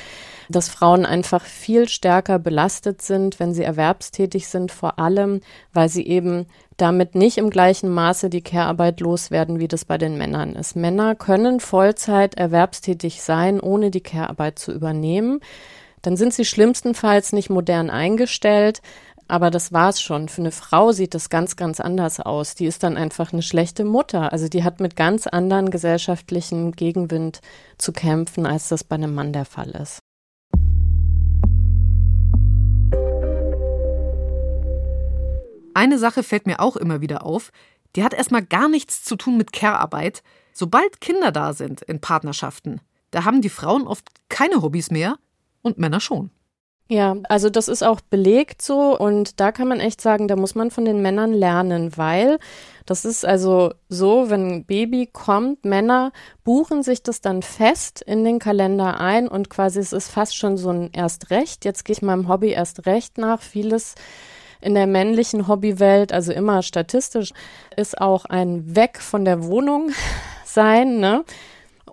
dass 0.48 0.68
Frauen 0.68 1.04
einfach 1.06 1.44
viel 1.44 1.88
stärker 1.88 2.38
belastet 2.38 3.02
sind, 3.02 3.40
wenn 3.40 3.52
sie 3.52 3.64
erwerbstätig 3.64 4.48
sind, 4.48 4.70
vor 4.70 4.98
allem, 4.98 5.40
weil 5.72 5.88
sie 5.88 6.06
eben 6.06 6.46
damit 6.76 7.14
nicht 7.14 7.38
im 7.38 7.50
gleichen 7.50 7.88
Maße 7.90 8.30
die 8.30 8.42
Care-Arbeit 8.42 9.00
loswerden, 9.00 9.58
wie 9.58 9.68
das 9.68 9.84
bei 9.84 9.98
den 9.98 10.18
Männern 10.18 10.54
ist. 10.54 10.76
Männer 10.76 11.14
können 11.14 11.58
Vollzeit 11.60 12.36
erwerbstätig 12.36 13.22
sein, 13.22 13.60
ohne 13.60 13.90
die 13.90 14.02
Care-Arbeit 14.02 14.58
zu 14.58 14.72
übernehmen 14.72 15.40
dann 16.02 16.16
sind 16.16 16.32
sie 16.34 16.44
schlimmstenfalls 16.44 17.32
nicht 17.32 17.50
modern 17.50 17.90
eingestellt. 17.90 18.80
Aber 19.28 19.50
das 19.50 19.72
war's 19.72 20.00
schon. 20.00 20.28
Für 20.28 20.42
eine 20.42 20.52
Frau 20.52 20.92
sieht 20.92 21.14
das 21.14 21.30
ganz, 21.30 21.56
ganz 21.56 21.80
anders 21.80 22.20
aus. 22.20 22.54
Die 22.54 22.66
ist 22.66 22.82
dann 22.84 22.96
einfach 22.96 23.32
eine 23.32 23.42
schlechte 23.42 23.84
Mutter. 23.84 24.32
Also 24.32 24.48
die 24.48 24.62
hat 24.62 24.78
mit 24.78 24.94
ganz 24.94 25.26
anderen 25.26 25.70
gesellschaftlichen 25.70 26.72
Gegenwind 26.72 27.40
zu 27.76 27.92
kämpfen, 27.92 28.46
als 28.46 28.68
das 28.68 28.84
bei 28.84 28.94
einem 28.94 29.14
Mann 29.14 29.32
der 29.32 29.44
Fall 29.44 29.70
ist. 29.70 29.98
Eine 35.74 35.98
Sache 35.98 36.22
fällt 36.22 36.46
mir 36.46 36.60
auch 36.60 36.76
immer 36.76 37.00
wieder 37.00 37.26
auf. 37.26 37.50
Die 37.96 38.04
hat 38.04 38.14
erstmal 38.14 38.44
gar 38.44 38.68
nichts 38.68 39.02
zu 39.02 39.16
tun 39.16 39.36
mit 39.36 39.52
Care-Arbeit. 39.52 40.22
Sobald 40.52 41.00
Kinder 41.00 41.32
da 41.32 41.52
sind 41.52 41.82
in 41.82 42.00
Partnerschaften, 42.00 42.80
da 43.10 43.24
haben 43.24 43.42
die 43.42 43.50
Frauen 43.50 43.86
oft 43.86 44.08
keine 44.28 44.62
Hobbys 44.62 44.90
mehr 44.90 45.16
und 45.66 45.78
Männer 45.78 46.00
schon. 46.00 46.30
Ja, 46.88 47.16
also 47.28 47.50
das 47.50 47.66
ist 47.66 47.82
auch 47.82 48.00
belegt 48.00 48.62
so 48.62 48.96
und 48.96 49.40
da 49.40 49.50
kann 49.50 49.66
man 49.66 49.80
echt 49.80 50.00
sagen, 50.00 50.28
da 50.28 50.36
muss 50.36 50.54
man 50.54 50.70
von 50.70 50.84
den 50.84 51.02
Männern 51.02 51.32
lernen, 51.32 51.96
weil 51.96 52.38
das 52.84 53.04
ist 53.04 53.26
also 53.26 53.72
so, 53.88 54.30
wenn 54.30 54.48
ein 54.48 54.64
Baby 54.66 55.08
kommt, 55.12 55.64
Männer 55.64 56.12
buchen 56.44 56.84
sich 56.84 57.02
das 57.02 57.20
dann 57.20 57.42
fest 57.42 58.02
in 58.02 58.22
den 58.22 58.38
Kalender 58.38 59.00
ein 59.00 59.26
und 59.26 59.50
quasi 59.50 59.80
es 59.80 59.92
ist 59.92 60.08
fast 60.08 60.36
schon 60.36 60.56
so 60.56 60.70
ein 60.70 60.92
Erstrecht. 60.92 61.64
Jetzt 61.64 61.84
gehe 61.84 61.94
ich 61.94 62.02
meinem 62.02 62.28
Hobby 62.28 62.50
erst 62.50 62.86
recht 62.86 63.18
nach. 63.18 63.42
Vieles 63.42 63.96
in 64.60 64.74
der 64.74 64.86
männlichen 64.86 65.48
Hobbywelt, 65.48 66.12
also 66.12 66.32
immer 66.32 66.62
statistisch, 66.62 67.32
ist 67.76 68.00
auch 68.00 68.26
ein 68.26 68.76
Weg 68.76 69.00
von 69.02 69.24
der 69.24 69.44
Wohnung 69.44 69.90
sein, 70.44 71.00
ne? 71.00 71.24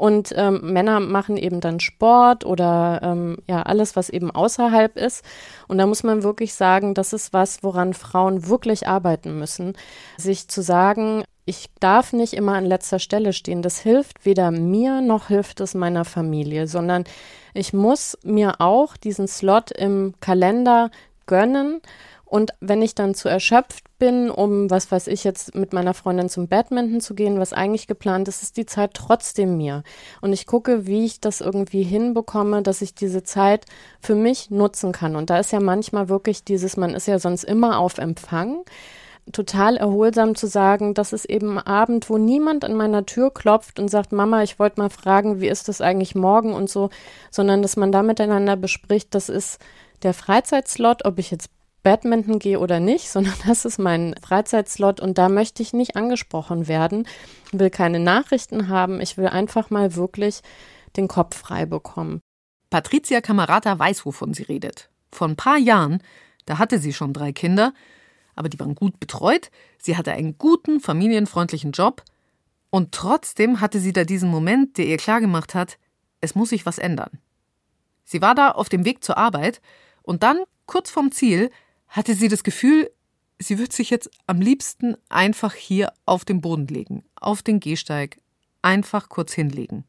Und 0.03 0.33
ähm, 0.35 0.73
Männer 0.73 0.99
machen 0.99 1.37
eben 1.37 1.61
dann 1.61 1.79
Sport 1.79 2.45
oder 2.45 2.99
ähm, 3.03 3.37
ja 3.47 3.61
alles, 3.61 3.95
was 3.95 4.09
eben 4.09 4.31
außerhalb 4.31 4.97
ist. 4.97 5.23
Und 5.69 5.77
da 5.77 5.85
muss 5.85 6.03
man 6.03 6.23
wirklich 6.23 6.55
sagen, 6.55 6.93
das 6.93 7.13
ist 7.13 7.31
was, 7.31 7.63
woran 7.63 7.93
Frauen 7.93 8.49
wirklich 8.49 8.85
arbeiten 8.85 9.39
müssen. 9.39 9.77
Sich 10.17 10.49
zu 10.49 10.61
sagen, 10.61 11.23
ich 11.45 11.69
darf 11.79 12.11
nicht 12.11 12.33
immer 12.33 12.55
an 12.55 12.65
letzter 12.65 12.99
Stelle 12.99 13.31
stehen. 13.31 13.61
Das 13.61 13.79
hilft 13.79 14.25
weder 14.25 14.51
mir 14.51 14.99
noch 14.99 15.29
hilft 15.29 15.61
es 15.61 15.73
meiner 15.73 16.03
Familie, 16.03 16.67
sondern 16.67 17.05
ich 17.53 17.71
muss 17.71 18.17
mir 18.25 18.59
auch 18.59 18.97
diesen 18.97 19.29
Slot 19.29 19.71
im 19.71 20.15
Kalender 20.19 20.91
gönnen 21.27 21.79
und 22.33 22.49
wenn 22.61 22.81
ich 22.81 22.95
dann 22.95 23.13
zu 23.13 23.29
erschöpft 23.29 23.83
bin, 23.99 24.31
um, 24.31 24.71
was 24.71 24.91
weiß 24.91 25.05
ich 25.05 25.23
jetzt, 25.23 25.53
mit 25.53 25.71
meiner 25.71 25.93
Freundin 25.93 26.29
zum 26.29 26.47
Badminton 26.47 26.99
zu 26.99 27.13
gehen, 27.13 27.39
was 27.39 27.53
eigentlich 27.53 27.85
geplant 27.85 28.27
ist, 28.27 28.41
ist 28.41 28.57
die 28.57 28.65
Zeit 28.65 28.95
trotzdem 28.95 29.55
mir. 29.55 29.83
Und 30.19 30.33
ich 30.33 30.47
gucke, 30.47 30.87
wie 30.87 31.05
ich 31.05 31.21
das 31.21 31.41
irgendwie 31.41 31.83
hinbekomme, 31.83 32.63
dass 32.63 32.81
ich 32.81 32.95
diese 32.95 33.21
Zeit 33.21 33.67
für 34.01 34.15
mich 34.15 34.49
nutzen 34.49 34.93
kann. 34.93 35.15
Und 35.15 35.29
da 35.29 35.37
ist 35.37 35.51
ja 35.51 35.59
manchmal 35.59 36.09
wirklich 36.09 36.43
dieses, 36.43 36.75
man 36.75 36.95
ist 36.95 37.05
ja 37.05 37.19
sonst 37.19 37.43
immer 37.43 37.77
auf 37.77 37.99
Empfang 37.99 38.63
total 39.31 39.77
erholsam 39.77 40.33
zu 40.33 40.47
sagen, 40.47 40.95
das 40.95 41.13
ist 41.13 41.25
eben 41.25 41.59
Abend, 41.59 42.09
wo 42.09 42.17
niemand 42.17 42.65
an 42.65 42.73
meiner 42.73 43.05
Tür 43.05 43.31
klopft 43.31 43.77
und 43.77 43.89
sagt, 43.89 44.11
Mama, 44.11 44.41
ich 44.41 44.57
wollte 44.57 44.81
mal 44.81 44.89
fragen, 44.89 45.39
wie 45.39 45.49
ist 45.49 45.67
das 45.67 45.81
eigentlich 45.81 46.15
morgen 46.15 46.53
und 46.55 46.67
so, 46.67 46.89
sondern 47.29 47.61
dass 47.61 47.77
man 47.77 47.91
da 47.91 48.01
miteinander 48.01 48.55
bespricht, 48.55 49.13
das 49.13 49.29
ist 49.29 49.59
der 50.01 50.15
Freizeitslot, 50.15 51.05
ob 51.05 51.19
ich 51.19 51.29
jetzt 51.29 51.51
Badminton 51.83 52.39
gehe 52.39 52.59
oder 52.59 52.79
nicht, 52.79 53.09
sondern 53.09 53.33
das 53.47 53.65
ist 53.65 53.77
mein 53.77 54.15
Freizeitslot 54.21 54.99
und 54.99 55.17
da 55.17 55.29
möchte 55.29 55.61
ich 55.61 55.73
nicht 55.73 55.95
angesprochen 55.95 56.67
werden, 56.67 57.07
will 57.51 57.69
keine 57.69 57.99
Nachrichten 57.99 58.69
haben, 58.69 59.01
ich 59.01 59.17
will 59.17 59.27
einfach 59.27 59.69
mal 59.69 59.95
wirklich 59.95 60.41
den 60.95 61.07
Kopf 61.07 61.37
frei 61.37 61.65
bekommen. 61.65 62.21
Patricia 62.69 63.21
Camerata 63.21 63.77
weiß, 63.77 64.05
wovon 64.05 64.33
sie 64.33 64.43
redet. 64.43 64.89
Vor 65.11 65.27
ein 65.27 65.35
paar 65.35 65.57
Jahren, 65.57 66.01
da 66.45 66.57
hatte 66.57 66.79
sie 66.79 66.93
schon 66.93 67.13
drei 67.13 67.31
Kinder, 67.31 67.73
aber 68.35 68.49
die 68.49 68.59
waren 68.59 68.73
gut 68.73 68.99
betreut, 68.99 69.51
sie 69.77 69.95
hatte 69.95 70.13
einen 70.13 70.37
guten, 70.37 70.79
familienfreundlichen 70.79 71.71
Job 71.71 72.03
und 72.71 72.91
trotzdem 72.91 73.61
hatte 73.61 73.79
sie 73.79 73.93
da 73.93 74.05
diesen 74.05 74.29
Moment, 74.29 74.77
der 74.77 74.87
ihr 74.87 74.97
klargemacht 74.97 75.53
hat, 75.53 75.77
es 76.21 76.33
muss 76.33 76.49
sich 76.49 76.65
was 76.65 76.79
ändern. 76.79 77.19
Sie 78.05 78.21
war 78.21 78.33
da 78.33 78.51
auf 78.51 78.69
dem 78.69 78.85
Weg 78.85 79.03
zur 79.03 79.17
Arbeit 79.17 79.61
und 80.01 80.23
dann, 80.23 80.39
kurz 80.65 80.89
vorm 80.89 81.11
Ziel, 81.11 81.51
hatte 81.93 82.15
sie 82.15 82.27
das 82.27 82.43
Gefühl, 82.43 82.89
sie 83.39 83.59
würde 83.59 83.73
sich 83.73 83.91
jetzt 83.91 84.09
am 84.25 84.41
liebsten 84.41 84.97
einfach 85.09 85.53
hier 85.53 85.93
auf 86.07 86.25
den 86.25 86.41
Boden 86.41 86.67
legen, 86.67 87.03
auf 87.15 87.43
den 87.43 87.59
Gehsteig, 87.59 88.17
einfach 88.63 89.09
kurz 89.09 89.31
hinlegen. 89.33 89.85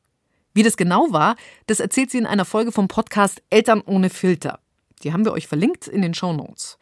Wie 0.53 0.63
das 0.63 0.77
genau 0.77 1.13
war, 1.13 1.35
das 1.67 1.81
erzählt 1.81 2.11
sie 2.11 2.19
in 2.19 2.27
einer 2.27 2.45
Folge 2.45 2.73
vom 2.73 2.89
Podcast 2.89 3.43
Eltern 3.49 3.81
ohne 3.81 4.11
Filter. 4.11 4.61
Die 5.03 5.15
haben 5.15 5.25
wir 5.25 5.33
euch 5.33 5.49
verlinkt 5.49 5.89
in 5.89 6.03
den 6.03 6.13
Show 6.13 6.35
Notes. 6.35 6.79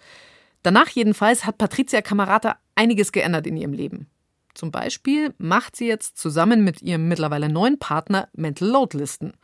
Danach 0.65 0.89
jedenfalls 0.89 1.45
hat 1.45 1.57
Patricia 1.57 2.03
Camarata 2.03 2.59
einiges 2.75 3.13
geändert 3.13 3.47
in 3.47 3.57
ihrem 3.57 3.73
Leben. 3.73 4.09
Zum 4.55 4.73
Beispiel 4.73 5.35
macht 5.39 5.77
sie 5.77 5.87
jetzt 5.87 6.19
zusammen 6.19 6.65
mit 6.65 6.83
ihrem 6.83 7.07
mittlerweile 7.07 7.49
neuen 7.49 7.79
Partner 7.79 8.29
Mental 8.33 8.69
Load 8.69 8.99
Listen. 8.99 9.35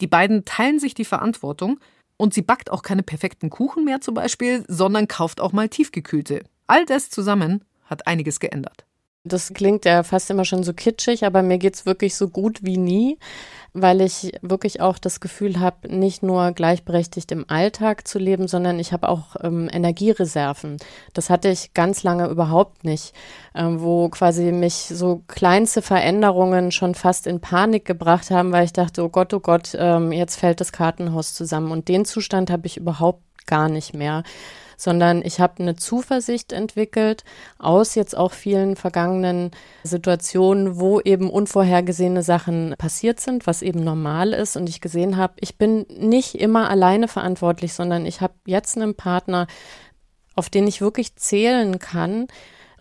Die 0.00 0.08
beiden 0.08 0.44
teilen 0.44 0.80
sich 0.80 0.92
die 0.92 1.04
Verantwortung 1.04 1.78
und 2.16 2.34
sie 2.34 2.42
backt 2.42 2.70
auch 2.70 2.82
keine 2.82 3.02
perfekten 3.02 3.50
Kuchen 3.50 3.84
mehr 3.84 4.00
zum 4.00 4.14
Beispiel, 4.14 4.64
sondern 4.68 5.08
kauft 5.08 5.40
auch 5.40 5.52
mal 5.52 5.68
tiefgekühlte. 5.68 6.44
All 6.66 6.86
das 6.86 7.10
zusammen 7.10 7.64
hat 7.84 8.06
einiges 8.06 8.40
geändert. 8.40 8.86
Das 9.26 9.54
klingt 9.54 9.86
ja 9.86 10.02
fast 10.02 10.30
immer 10.30 10.44
schon 10.44 10.64
so 10.64 10.74
kitschig, 10.74 11.24
aber 11.24 11.42
mir 11.42 11.56
geht's 11.56 11.86
wirklich 11.86 12.14
so 12.14 12.28
gut 12.28 12.58
wie 12.62 12.76
nie, 12.76 13.18
weil 13.72 14.02
ich 14.02 14.32
wirklich 14.42 14.82
auch 14.82 14.98
das 14.98 15.18
Gefühl 15.18 15.60
habe, 15.60 15.88
nicht 15.88 16.22
nur 16.22 16.52
gleichberechtigt 16.52 17.32
im 17.32 17.46
Alltag 17.48 18.06
zu 18.06 18.18
leben, 18.18 18.48
sondern 18.48 18.78
ich 18.78 18.92
habe 18.92 19.08
auch 19.08 19.36
ähm, 19.42 19.70
Energiereserven. 19.72 20.76
Das 21.14 21.30
hatte 21.30 21.48
ich 21.48 21.72
ganz 21.72 22.02
lange 22.02 22.28
überhaupt 22.28 22.84
nicht, 22.84 23.14
ähm, 23.54 23.80
wo 23.80 24.10
quasi 24.10 24.52
mich 24.52 24.74
so 24.74 25.22
kleinste 25.26 25.80
Veränderungen 25.80 26.70
schon 26.70 26.94
fast 26.94 27.26
in 27.26 27.40
Panik 27.40 27.86
gebracht 27.86 28.30
haben, 28.30 28.52
weil 28.52 28.66
ich 28.66 28.74
dachte, 28.74 29.02
oh 29.02 29.08
Gott, 29.08 29.32
oh 29.32 29.40
Gott, 29.40 29.74
ähm, 29.78 30.12
jetzt 30.12 30.36
fällt 30.36 30.60
das 30.60 30.70
Kartenhaus 30.70 31.32
zusammen. 31.32 31.72
Und 31.72 31.88
den 31.88 32.04
Zustand 32.04 32.50
habe 32.50 32.66
ich 32.66 32.76
überhaupt 32.76 33.22
gar 33.46 33.70
nicht 33.70 33.94
mehr 33.94 34.22
sondern 34.84 35.22
ich 35.24 35.40
habe 35.40 35.62
eine 35.62 35.74
Zuversicht 35.74 36.52
entwickelt 36.52 37.24
aus 37.58 37.94
jetzt 37.94 38.16
auch 38.16 38.32
vielen 38.32 38.76
vergangenen 38.76 39.50
Situationen, 39.82 40.78
wo 40.78 41.00
eben 41.00 41.30
unvorhergesehene 41.30 42.22
Sachen 42.22 42.74
passiert 42.78 43.18
sind, 43.18 43.46
was 43.46 43.62
eben 43.62 43.82
normal 43.82 44.32
ist 44.32 44.56
und 44.56 44.68
ich 44.68 44.80
gesehen 44.80 45.16
habe, 45.16 45.34
ich 45.40 45.56
bin 45.56 45.86
nicht 45.88 46.34
immer 46.36 46.68
alleine 46.68 47.08
verantwortlich, 47.08 47.72
sondern 47.72 48.04
ich 48.06 48.20
habe 48.20 48.34
jetzt 48.46 48.76
einen 48.76 48.94
Partner, 48.94 49.46
auf 50.36 50.50
den 50.50 50.66
ich 50.68 50.80
wirklich 50.80 51.16
zählen 51.16 51.78
kann, 51.78 52.28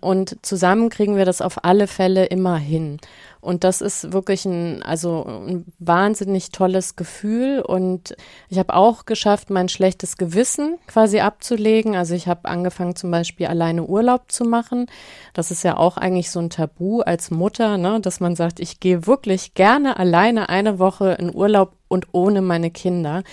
und 0.03 0.45
zusammen 0.45 0.89
kriegen 0.89 1.15
wir 1.15 1.23
das 1.23 1.41
auf 1.41 1.63
alle 1.63 1.87
Fälle 1.87 2.25
immer 2.25 2.57
hin. 2.57 2.99
Und 3.43 3.65
das 3.65 3.81
ist 3.81 4.13
wirklich 4.13 4.45
ein, 4.45 4.81
also 4.83 5.25
ein 5.25 5.65
wahnsinnig 5.77 6.51
tolles 6.51 6.95
Gefühl. 6.95 7.61
Und 7.61 8.15
ich 8.47 8.57
habe 8.57 8.73
auch 8.73 9.05
geschafft, 9.05 9.49
mein 9.49 9.67
schlechtes 9.67 10.15
Gewissen 10.15 10.77
quasi 10.87 11.19
abzulegen. 11.19 11.95
Also 11.95 12.15
ich 12.15 12.27
habe 12.27 12.47
angefangen, 12.47 12.95
zum 12.95 13.11
Beispiel 13.11 13.47
alleine 13.47 13.83
Urlaub 13.83 14.31
zu 14.31 14.45
machen. 14.45 14.85
Das 15.33 15.51
ist 15.51 15.63
ja 15.63 15.75
auch 15.75 15.97
eigentlich 15.97 16.31
so 16.31 16.39
ein 16.39 16.49
Tabu 16.49 17.01
als 17.01 17.31
Mutter, 17.31 17.77
ne, 17.77 17.99
dass 17.99 18.21
man 18.21 18.37
sagt, 18.37 18.61
ich 18.61 18.79
gehe 18.79 19.05
wirklich 19.07 19.53
gerne 19.53 19.97
alleine 19.97 20.47
eine 20.47 20.79
Woche 20.79 21.11
in 21.19 21.35
Urlaub 21.35 21.73
und 21.89 22.07
ohne 22.13 22.41
meine 22.41 22.71
Kinder. 22.71 23.23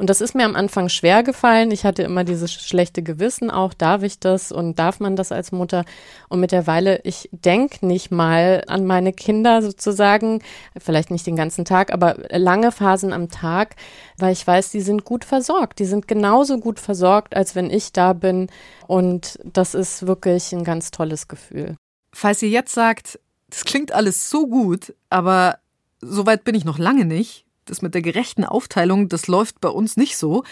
Und 0.00 0.08
das 0.08 0.22
ist 0.22 0.34
mir 0.34 0.46
am 0.46 0.56
Anfang 0.56 0.88
schwer 0.88 1.22
gefallen. 1.22 1.70
Ich 1.72 1.84
hatte 1.84 2.02
immer 2.02 2.24
dieses 2.24 2.50
schlechte 2.50 3.02
Gewissen 3.02 3.50
auch, 3.50 3.74
darf 3.74 4.02
ich 4.02 4.18
das 4.18 4.50
und 4.50 4.78
darf 4.78 4.98
man 4.98 5.14
das 5.14 5.30
als 5.30 5.52
Mutter? 5.52 5.84
Und 6.30 6.40
mittlerweile, 6.40 7.02
ich 7.04 7.28
denke 7.32 7.84
nicht 7.84 8.10
mal 8.10 8.64
an 8.66 8.86
meine 8.86 9.12
Kinder 9.12 9.60
sozusagen, 9.60 10.40
vielleicht 10.78 11.10
nicht 11.10 11.26
den 11.26 11.36
ganzen 11.36 11.66
Tag, 11.66 11.92
aber 11.92 12.16
lange 12.30 12.72
Phasen 12.72 13.12
am 13.12 13.28
Tag, 13.28 13.76
weil 14.16 14.32
ich 14.32 14.46
weiß, 14.46 14.70
die 14.70 14.80
sind 14.80 15.04
gut 15.04 15.26
versorgt. 15.26 15.80
Die 15.80 15.84
sind 15.84 16.08
genauso 16.08 16.58
gut 16.58 16.80
versorgt, 16.80 17.36
als 17.36 17.54
wenn 17.54 17.68
ich 17.68 17.92
da 17.92 18.14
bin. 18.14 18.48
Und 18.86 19.38
das 19.44 19.74
ist 19.74 20.06
wirklich 20.06 20.50
ein 20.54 20.64
ganz 20.64 20.92
tolles 20.92 21.28
Gefühl. 21.28 21.76
Falls 22.14 22.40
ihr 22.40 22.48
jetzt 22.48 22.72
sagt, 22.72 23.20
das 23.50 23.66
klingt 23.66 23.92
alles 23.92 24.30
so 24.30 24.46
gut, 24.46 24.94
aber 25.10 25.58
so 26.00 26.24
weit 26.24 26.44
bin 26.44 26.54
ich 26.54 26.64
noch 26.64 26.78
lange 26.78 27.04
nicht, 27.04 27.44
das 27.70 27.82
mit 27.82 27.94
der 27.94 28.02
gerechten 28.02 28.44
Aufteilung, 28.44 29.08
das 29.08 29.26
läuft 29.26 29.60
bei 29.60 29.68
uns 29.68 29.96
nicht 29.96 30.16
so. 30.16 30.44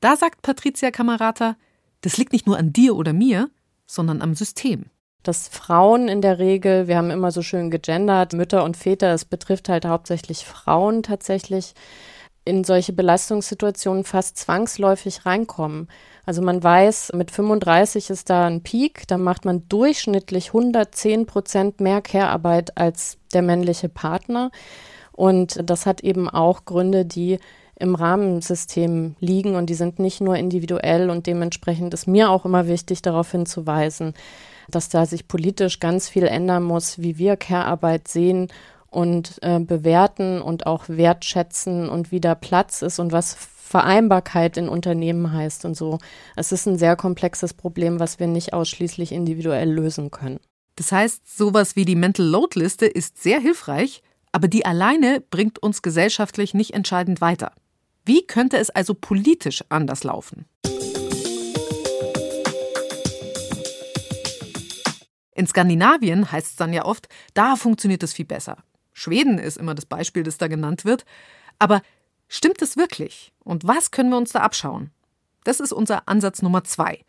Da 0.00 0.16
sagt 0.16 0.42
Patricia 0.42 0.90
Camerata, 0.90 1.56
das 2.00 2.16
liegt 2.16 2.32
nicht 2.32 2.46
nur 2.46 2.56
an 2.56 2.72
dir 2.72 2.96
oder 2.96 3.12
mir, 3.12 3.50
sondern 3.86 4.22
am 4.22 4.34
System. 4.34 4.86
Dass 5.22 5.48
Frauen 5.48 6.08
in 6.08 6.22
der 6.22 6.38
Regel, 6.38 6.88
wir 6.88 6.96
haben 6.96 7.10
immer 7.10 7.30
so 7.30 7.42
schön 7.42 7.70
gegendert, 7.70 8.32
Mütter 8.32 8.64
und 8.64 8.76
Väter, 8.76 9.12
es 9.12 9.26
betrifft 9.26 9.68
halt 9.68 9.84
hauptsächlich 9.84 10.46
Frauen 10.46 11.02
tatsächlich, 11.02 11.74
in 12.44 12.64
solche 12.64 12.92
Belastungssituationen 12.92 14.04
fast 14.04 14.38
zwangsläufig 14.38 15.26
reinkommen. 15.26 15.88
Also 16.24 16.42
man 16.42 16.62
weiß, 16.62 17.12
mit 17.14 17.30
35 17.30 18.10
ist 18.10 18.30
da 18.30 18.46
ein 18.46 18.62
Peak, 18.62 19.06
da 19.08 19.18
macht 19.18 19.44
man 19.44 19.68
durchschnittlich 19.68 20.48
110 20.48 21.26
Prozent 21.26 21.80
mehr 21.80 22.00
Care-Arbeit 22.00 22.78
als 22.78 23.18
der 23.34 23.42
männliche 23.42 23.88
Partner. 23.88 24.50
Und 25.20 25.60
das 25.62 25.84
hat 25.84 26.00
eben 26.00 26.30
auch 26.30 26.64
Gründe, 26.64 27.04
die 27.04 27.40
im 27.78 27.94
Rahmensystem 27.94 29.16
liegen 29.20 29.54
und 29.54 29.68
die 29.68 29.74
sind 29.74 29.98
nicht 29.98 30.22
nur 30.22 30.36
individuell 30.36 31.10
und 31.10 31.26
dementsprechend 31.26 31.92
ist 31.92 32.06
mir 32.06 32.30
auch 32.30 32.46
immer 32.46 32.66
wichtig, 32.68 33.02
darauf 33.02 33.30
hinzuweisen, 33.30 34.14
dass 34.70 34.88
da 34.88 35.04
sich 35.04 35.28
politisch 35.28 35.78
ganz 35.78 36.08
viel 36.08 36.24
ändern 36.24 36.62
muss, 36.62 37.00
wie 37.00 37.18
wir 37.18 37.36
Care-Arbeit 37.36 38.08
sehen 38.08 38.48
und 38.88 39.36
äh, 39.42 39.60
bewerten 39.60 40.40
und 40.40 40.64
auch 40.64 40.84
wertschätzen 40.88 41.90
und 41.90 42.12
wie 42.12 42.20
da 42.22 42.34
Platz 42.34 42.80
ist 42.80 42.98
und 42.98 43.12
was 43.12 43.34
Vereinbarkeit 43.34 44.56
in 44.56 44.70
Unternehmen 44.70 45.34
heißt 45.34 45.66
und 45.66 45.76
so. 45.76 45.98
Es 46.34 46.50
ist 46.50 46.64
ein 46.64 46.78
sehr 46.78 46.96
komplexes 46.96 47.52
Problem, 47.52 48.00
was 48.00 48.18
wir 48.18 48.26
nicht 48.26 48.54
ausschließlich 48.54 49.12
individuell 49.12 49.70
lösen 49.70 50.10
können. 50.10 50.40
Das 50.76 50.92
heißt, 50.92 51.36
sowas 51.36 51.76
wie 51.76 51.84
die 51.84 51.94
Mental 51.94 52.24
Load 52.24 52.58
Liste 52.58 52.86
ist 52.86 53.22
sehr 53.22 53.38
hilfreich, 53.38 54.02
aber 54.32 54.48
die 54.48 54.64
alleine 54.64 55.20
bringt 55.20 55.58
uns 55.62 55.82
gesellschaftlich 55.82 56.54
nicht 56.54 56.74
entscheidend 56.74 57.20
weiter. 57.20 57.52
Wie 58.04 58.26
könnte 58.26 58.58
es 58.58 58.70
also 58.70 58.94
politisch 58.94 59.64
anders 59.68 60.04
laufen? 60.04 60.46
In 65.32 65.46
Skandinavien 65.46 66.30
heißt 66.30 66.50
es 66.50 66.56
dann 66.56 66.72
ja 66.72 66.84
oft, 66.84 67.08
da 67.34 67.56
funktioniert 67.56 68.02
es 68.02 68.12
viel 68.12 68.26
besser. 68.26 68.58
Schweden 68.92 69.38
ist 69.38 69.56
immer 69.56 69.74
das 69.74 69.86
Beispiel, 69.86 70.22
das 70.22 70.38
da 70.38 70.48
genannt 70.48 70.84
wird. 70.84 71.04
Aber 71.58 71.80
stimmt 72.28 72.60
es 72.62 72.76
wirklich? 72.76 73.32
Und 73.42 73.66
was 73.66 73.90
können 73.90 74.10
wir 74.10 74.18
uns 74.18 74.32
da 74.32 74.40
abschauen? 74.40 74.90
Das 75.44 75.60
ist 75.60 75.72
unser 75.72 76.08
Ansatz 76.08 76.42
Nummer 76.42 76.64
zwei. 76.64 77.04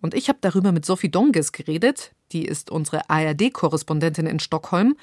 Und 0.00 0.14
ich 0.14 0.28
habe 0.28 0.38
darüber 0.40 0.72
mit 0.72 0.84
Sophie 0.84 1.10
Donges 1.10 1.52
geredet. 1.52 2.12
Die 2.32 2.44
ist 2.44 2.70
unsere 2.70 3.08
ARD-Korrespondentin 3.08 4.26
in 4.26 4.40
Stockholm. 4.40 4.96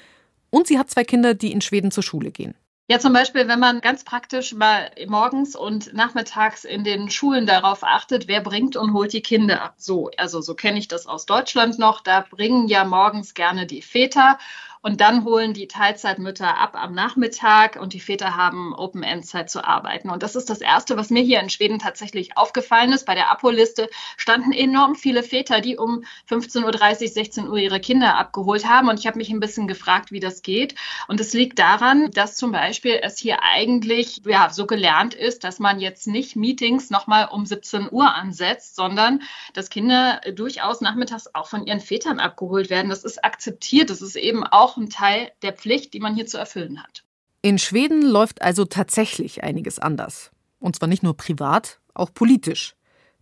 Und 0.50 0.66
sie 0.66 0.78
hat 0.78 0.90
zwei 0.90 1.04
Kinder, 1.04 1.34
die 1.34 1.52
in 1.52 1.60
Schweden 1.60 1.90
zur 1.90 2.02
Schule 2.02 2.30
gehen. 2.30 2.54
Ja, 2.90 2.98
zum 2.98 3.12
Beispiel, 3.12 3.46
wenn 3.46 3.60
man 3.60 3.80
ganz 3.80 4.02
praktisch 4.02 4.52
mal 4.52 4.90
morgens 5.06 5.54
und 5.54 5.94
nachmittags 5.94 6.64
in 6.64 6.82
den 6.82 7.08
Schulen 7.08 7.46
darauf 7.46 7.84
achtet, 7.84 8.26
wer 8.26 8.40
bringt 8.40 8.74
und 8.74 8.94
holt 8.94 9.12
die 9.12 9.22
Kinder. 9.22 9.74
So, 9.76 10.10
also 10.16 10.40
so 10.40 10.56
kenne 10.56 10.80
ich 10.80 10.88
das 10.88 11.06
aus 11.06 11.24
Deutschland 11.24 11.78
noch. 11.78 12.00
Da 12.00 12.26
bringen 12.28 12.66
ja 12.66 12.84
morgens 12.84 13.34
gerne 13.34 13.66
die 13.66 13.82
Väter 13.82 14.40
und 14.82 15.00
dann 15.00 15.24
holen 15.24 15.52
die 15.52 15.68
Teilzeitmütter 15.68 16.56
ab 16.56 16.74
am 16.74 16.94
Nachmittag 16.94 17.76
und 17.76 17.92
die 17.92 18.00
Väter 18.00 18.36
haben 18.36 18.74
Open-End-Zeit 18.74 19.50
zu 19.50 19.62
arbeiten. 19.62 20.08
Und 20.08 20.22
das 20.22 20.36
ist 20.36 20.48
das 20.48 20.62
Erste, 20.62 20.96
was 20.96 21.10
mir 21.10 21.22
hier 21.22 21.40
in 21.40 21.50
Schweden 21.50 21.78
tatsächlich 21.78 22.36
aufgefallen 22.38 22.92
ist. 22.92 23.04
Bei 23.04 23.14
der 23.14 23.30
Apo-Liste 23.30 23.90
standen 24.16 24.52
enorm 24.52 24.94
viele 24.94 25.22
Väter, 25.22 25.60
die 25.60 25.76
um 25.76 26.04
15.30 26.30 27.02
Uhr, 27.02 27.08
16 27.08 27.48
Uhr 27.48 27.58
ihre 27.58 27.80
Kinder 27.80 28.16
abgeholt 28.16 28.66
haben. 28.66 28.88
Und 28.88 28.98
ich 28.98 29.06
habe 29.06 29.18
mich 29.18 29.30
ein 29.30 29.40
bisschen 29.40 29.68
gefragt, 29.68 30.12
wie 30.12 30.20
das 30.20 30.40
geht. 30.40 30.74
Und 31.08 31.20
es 31.20 31.34
liegt 31.34 31.58
daran, 31.58 32.10
dass 32.12 32.36
zum 32.36 32.52
Beispiel 32.52 32.98
es 33.02 33.18
hier 33.18 33.42
eigentlich 33.42 34.22
ja, 34.24 34.48
so 34.48 34.66
gelernt 34.66 35.12
ist, 35.12 35.44
dass 35.44 35.58
man 35.58 35.80
jetzt 35.80 36.06
nicht 36.06 36.36
Meetings 36.36 36.88
nochmal 36.88 37.28
um 37.30 37.44
17 37.44 37.88
Uhr 37.90 38.14
ansetzt, 38.14 38.76
sondern 38.76 39.20
dass 39.52 39.68
Kinder 39.68 40.22
durchaus 40.34 40.80
nachmittags 40.80 41.34
auch 41.34 41.48
von 41.48 41.66
ihren 41.66 41.80
Vätern 41.80 42.18
abgeholt 42.18 42.70
werden. 42.70 42.88
Das 42.88 43.04
ist 43.04 43.22
akzeptiert. 43.22 43.90
Das 43.90 44.00
ist 44.00 44.16
eben 44.16 44.42
auch 44.44 44.69
auch 44.70 44.76
ein 44.76 44.90
Teil 44.90 45.32
der 45.42 45.52
Pflicht, 45.52 45.94
die 45.94 46.00
man 46.00 46.14
hier 46.14 46.26
zu 46.26 46.38
erfüllen 46.38 46.82
hat. 46.82 47.04
In 47.42 47.58
Schweden 47.58 48.02
läuft 48.02 48.42
also 48.42 48.64
tatsächlich 48.64 49.42
einiges 49.42 49.78
anders. 49.78 50.30
Und 50.58 50.76
zwar 50.76 50.88
nicht 50.88 51.02
nur 51.02 51.16
privat, 51.16 51.80
auch 51.94 52.12
politisch. 52.12 52.74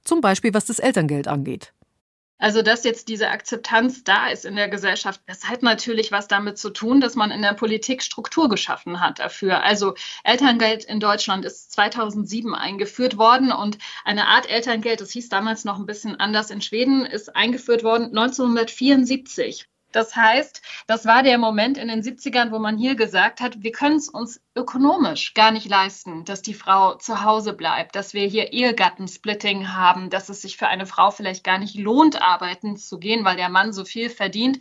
Zum 0.05 0.21
Beispiel 0.21 0.55
was 0.55 0.67
das 0.67 0.79
Elterngeld 0.79 1.29
angeht. 1.29 1.73
Also, 2.41 2.63
dass 2.63 2.85
jetzt 2.85 3.09
diese 3.09 3.31
Akzeptanz 3.31 4.05
da 4.05 4.29
ist 4.29 4.45
in 4.45 4.55
der 4.55 4.69
Gesellschaft, 4.69 5.21
das 5.27 5.49
hat 5.49 5.65
natürlich 5.65 6.13
was 6.13 6.29
damit 6.29 6.57
zu 6.57 6.71
tun, 6.71 7.01
dass 7.01 7.17
man 7.17 7.33
in 7.33 7.43
der 7.43 7.55
Politik 7.55 8.01
Struktur 8.01 8.49
geschaffen 8.49 9.01
hat 9.01 9.19
dafür. 9.19 9.65
Also, 9.65 9.95
Elterngeld 10.23 10.85
in 10.85 11.01
Deutschland 11.01 11.45
ist 11.45 11.73
2007 11.73 12.55
eingeführt 12.55 13.19
worden 13.19 13.51
und 13.51 13.79
eine 14.05 14.29
Art 14.29 14.49
Elterngeld, 14.49 15.01
das 15.01 15.11
hieß 15.11 15.29
damals 15.31 15.65
noch 15.65 15.81
ein 15.81 15.87
bisschen 15.87 16.21
anders 16.21 16.51
in 16.51 16.63
Schweden, 16.63 17.05
ist 17.05 17.35
eingeführt 17.35 17.83
worden 17.83 18.17
1974. 18.17 19.69
Das 19.93 20.15
heißt, 20.15 20.61
das 20.87 21.07
war 21.07 21.23
der 21.23 21.39
Moment 21.39 21.79
in 21.79 21.89
den 21.89 22.03
70ern, 22.03 22.51
wo 22.51 22.59
man 22.59 22.77
hier 22.77 22.95
gesagt 22.95 23.41
hat, 23.41 23.63
wir 23.63 23.73
können 23.73 23.97
es 23.97 24.09
uns 24.09 24.41
ökonomisch 24.55 25.35
gar 25.35 25.51
nicht 25.51 25.69
leisten, 25.69 26.25
dass 26.25 26.43
die 26.43 26.53
Frau 26.53 26.95
zu 26.95 27.23
Hause 27.25 27.55
bleibt, 27.55 27.97
dass 27.97 28.13
wir 28.13 28.27
hier 28.27 28.53
Ehegattensplitting 28.53 29.73
haben, 29.73 30.11
dass 30.11 30.29
es 30.29 30.43
sich 30.43 30.57
für 30.57 30.67
eine 30.67 30.85
Frau 30.85 31.11
vielleicht 31.11 31.45
gar 31.45 31.59
nicht 31.59 31.77
lohnt, 31.77 32.21
arbeiten 32.21 32.77
zu 32.77 32.99
gehen, 32.99 33.25
weil 33.25 33.37
der 33.37 33.49
Mann 33.49 33.73
so 33.73 33.85
viel 33.85 34.11
verdient, 34.11 34.59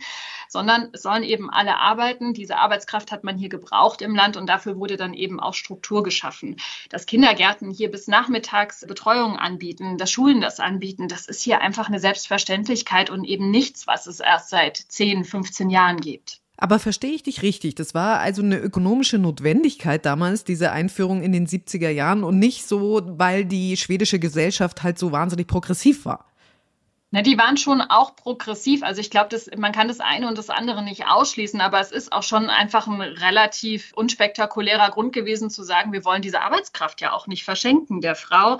sondern 0.48 0.88
es 0.92 1.02
sollen 1.02 1.22
eben 1.22 1.50
alle 1.50 1.78
arbeiten. 1.78 2.32
Diese 2.32 2.56
Arbeitskraft 2.56 3.12
hat 3.12 3.24
man 3.24 3.36
hier 3.36 3.48
gebraucht 3.48 4.00
im 4.02 4.14
Land 4.14 4.36
und 4.36 4.46
dafür 4.46 4.76
wurde 4.76 4.96
dann 4.96 5.14
eben 5.14 5.40
auch 5.40 5.54
Struktur 5.54 6.02
geschaffen. 6.02 6.56
Dass 6.88 7.06
Kindergärten 7.06 7.70
hier 7.70 7.90
bis 7.90 8.08
nachmittags 8.08 8.86
Betreuung 8.86 9.36
anbieten, 9.36 9.98
dass 9.98 10.10
Schulen 10.10 10.40
das 10.40 10.60
anbieten, 10.60 11.08
das 11.08 11.26
ist 11.26 11.42
hier 11.42 11.60
einfach 11.60 11.88
eine 11.88 12.00
Selbstverständlichkeit 12.00 13.10
und 13.10 13.24
eben 13.24 13.50
nichts, 13.50 13.86
was 13.86 14.06
es 14.06 14.20
erst 14.20 14.48
seit 14.48 14.76
10, 15.22 15.24
15 15.24 15.70
Jahren 15.70 16.00
gibt. 16.00 16.40
Aber 16.60 16.80
verstehe 16.80 17.12
ich 17.12 17.22
dich 17.22 17.42
richtig? 17.42 17.76
Das 17.76 17.94
war 17.94 18.18
also 18.18 18.42
eine 18.42 18.58
ökonomische 18.58 19.18
Notwendigkeit 19.18 20.04
damals, 20.04 20.42
diese 20.42 20.72
Einführung 20.72 21.22
in 21.22 21.30
den 21.30 21.46
70er 21.46 21.88
Jahren 21.88 22.24
und 22.24 22.40
nicht 22.40 22.66
so, 22.66 23.00
weil 23.04 23.44
die 23.44 23.76
schwedische 23.76 24.18
Gesellschaft 24.18 24.82
halt 24.82 24.98
so 24.98 25.12
wahnsinnig 25.12 25.46
progressiv 25.46 26.04
war. 26.04 26.27
Na, 27.10 27.22
die 27.22 27.38
waren 27.38 27.56
schon 27.56 27.80
auch 27.80 28.16
progressiv. 28.16 28.82
Also 28.82 29.00
ich 29.00 29.10
glaube, 29.10 29.34
man 29.56 29.72
kann 29.72 29.88
das 29.88 29.98
eine 29.98 30.28
und 30.28 30.36
das 30.36 30.50
andere 30.50 30.82
nicht 30.82 31.06
ausschließen, 31.06 31.58
aber 31.58 31.80
es 31.80 31.90
ist 31.90 32.12
auch 32.12 32.22
schon 32.22 32.50
einfach 32.50 32.86
ein 32.86 33.00
relativ 33.00 33.92
unspektakulärer 33.94 34.90
Grund 34.90 35.14
gewesen 35.14 35.48
zu 35.48 35.62
sagen, 35.62 35.94
wir 35.94 36.04
wollen 36.04 36.20
diese 36.20 36.42
Arbeitskraft 36.42 37.00
ja 37.00 37.14
auch 37.14 37.26
nicht 37.26 37.44
verschenken 37.44 38.02
der 38.02 38.14
Frau. 38.14 38.58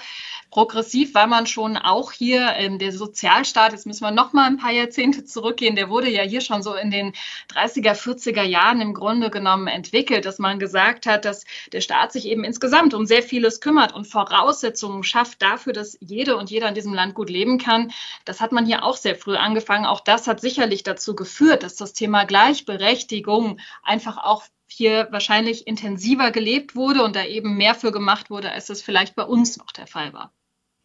Progressiv 0.51 1.15
war 1.15 1.27
man 1.27 1.47
schon 1.47 1.77
auch 1.77 2.11
hier. 2.11 2.55
Ähm, 2.57 2.79
der 2.79 2.93
Sozialstaat, 2.93 3.73
jetzt 3.73 3.85
müssen 3.85 4.03
wir 4.03 4.13
noch 4.13 4.33
mal 4.33 4.47
ein 4.47 4.57
paar 4.57 4.73
Jahrzehnte 4.73 5.27
zurückgehen, 5.27 5.77
der 5.77 5.91
wurde 5.91 6.09
ja 6.09 6.23
hier 6.23 6.41
schon 6.41 6.63
so 6.63 6.75
in 6.75 6.91
den 6.91 7.13
30er, 7.53 7.93
40er 7.93 8.45
Jahren 8.45 8.81
im 8.81 8.95
Grunde 8.95 9.29
genommen 9.29 9.67
entwickelt, 9.67 10.25
dass 10.25 10.39
man 10.39 10.59
gesagt 10.59 11.05
hat, 11.05 11.27
dass 11.27 11.45
der 11.73 11.83
Staat 11.83 12.13
sich 12.13 12.25
eben 12.25 12.45
insgesamt 12.45 12.95
um 12.95 13.05
sehr 13.05 13.23
vieles 13.23 13.61
kümmert 13.61 13.93
und 13.95 14.07
Voraussetzungen 14.07 15.03
schafft 15.03 15.43
dafür, 15.43 15.75
dass 15.75 15.99
jede 16.01 16.39
und 16.39 16.51
jeder 16.51 16.69
in 16.69 16.75
diesem 16.75 16.95
Land 16.95 17.15
gut 17.15 17.29
leben 17.29 17.59
kann. 17.59 17.93
Das 18.25 18.38
das 18.39 18.45
hat 18.45 18.53
man 18.53 18.67
hier 18.67 18.85
auch 18.85 18.97
sehr 18.97 19.17
früh 19.17 19.35
angefangen. 19.35 19.85
Auch 19.85 19.99
das 19.99 20.29
hat 20.29 20.41
sicherlich 20.41 20.85
dazu 20.85 21.17
geführt, 21.17 21.65
dass 21.65 21.75
das 21.75 21.93
Thema 21.93 22.23
Gleichberechtigung 22.25 23.59
einfach 23.83 24.17
auch 24.17 24.45
hier 24.69 25.09
wahrscheinlich 25.11 25.67
intensiver 25.67 26.31
gelebt 26.31 26.77
wurde 26.77 27.03
und 27.03 27.17
da 27.17 27.25
eben 27.25 27.57
mehr 27.57 27.75
für 27.75 27.91
gemacht 27.91 28.31
wurde, 28.31 28.53
als 28.53 28.69
es 28.69 28.81
vielleicht 28.81 29.17
bei 29.17 29.25
uns 29.25 29.57
noch 29.57 29.73
der 29.73 29.89
Fall 29.89 30.13
war. 30.13 30.33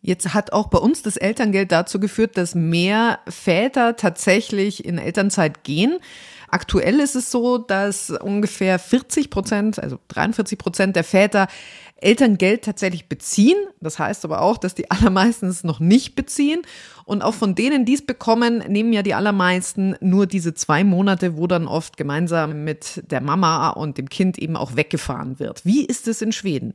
Jetzt 0.06 0.34
hat 0.34 0.52
auch 0.52 0.68
bei 0.68 0.80
uns 0.80 1.02
das 1.02 1.16
Elterngeld 1.16 1.72
dazu 1.72 1.98
geführt, 1.98 2.38
dass 2.38 2.56
mehr 2.56 3.20
Väter 3.26 3.96
tatsächlich 3.96 4.84
in 4.84 4.98
Elternzeit 4.98 5.63
gehen. 5.63 5.98
Aktuell 6.50 7.00
ist 7.00 7.16
es 7.16 7.32
so, 7.32 7.58
dass 7.58 8.10
ungefähr 8.10 8.80
40 8.80 9.30
Prozent, 9.30 9.80
also 9.80 9.98
43 10.10 10.58
Prozent 10.58 10.98
der 10.98 11.06
Väter 11.06 11.48
Elterngeld 11.96 12.66
tatsächlich 12.66 13.08
beziehen. 13.08 13.56
Das 13.80 13.98
heißt 13.98 14.26
aber 14.26 14.42
auch, 14.42 14.58
dass 14.58 14.76
die 14.76 14.92
allermeisten 14.92 15.48
es 15.48 15.63
noch 15.63 15.80
nicht 15.80 16.16
beziehen. 16.16 16.63
Und 17.06 17.22
auch 17.22 17.34
von 17.34 17.56
denen, 17.56 17.86
die 17.86 17.94
es 17.94 18.06
bekommen, 18.06 18.58
nehmen 18.68 18.92
ja 18.92 19.04
die 19.04 19.13
allermeisten 19.13 19.96
nur 20.02 20.28
diese 20.28 20.54
zwei 20.54 20.84
Monate, 20.84 21.38
wo 21.38 21.48
dann 21.48 21.66
oft 21.66 21.96
gemeinsam 21.96 22.66
mit 22.66 23.10
der 23.10 23.22
Mama 23.22 23.70
und 23.70 23.98
dem 23.98 24.10
Kind 24.10 24.38
eben 24.38 24.58
auch 24.58 24.76
weggefahren 24.76 25.39
wird. 25.39 25.66
Wie 25.66 25.86
ist 25.86 26.10
es 26.10 26.22
in 26.22 26.34
Schweden? 26.34 26.74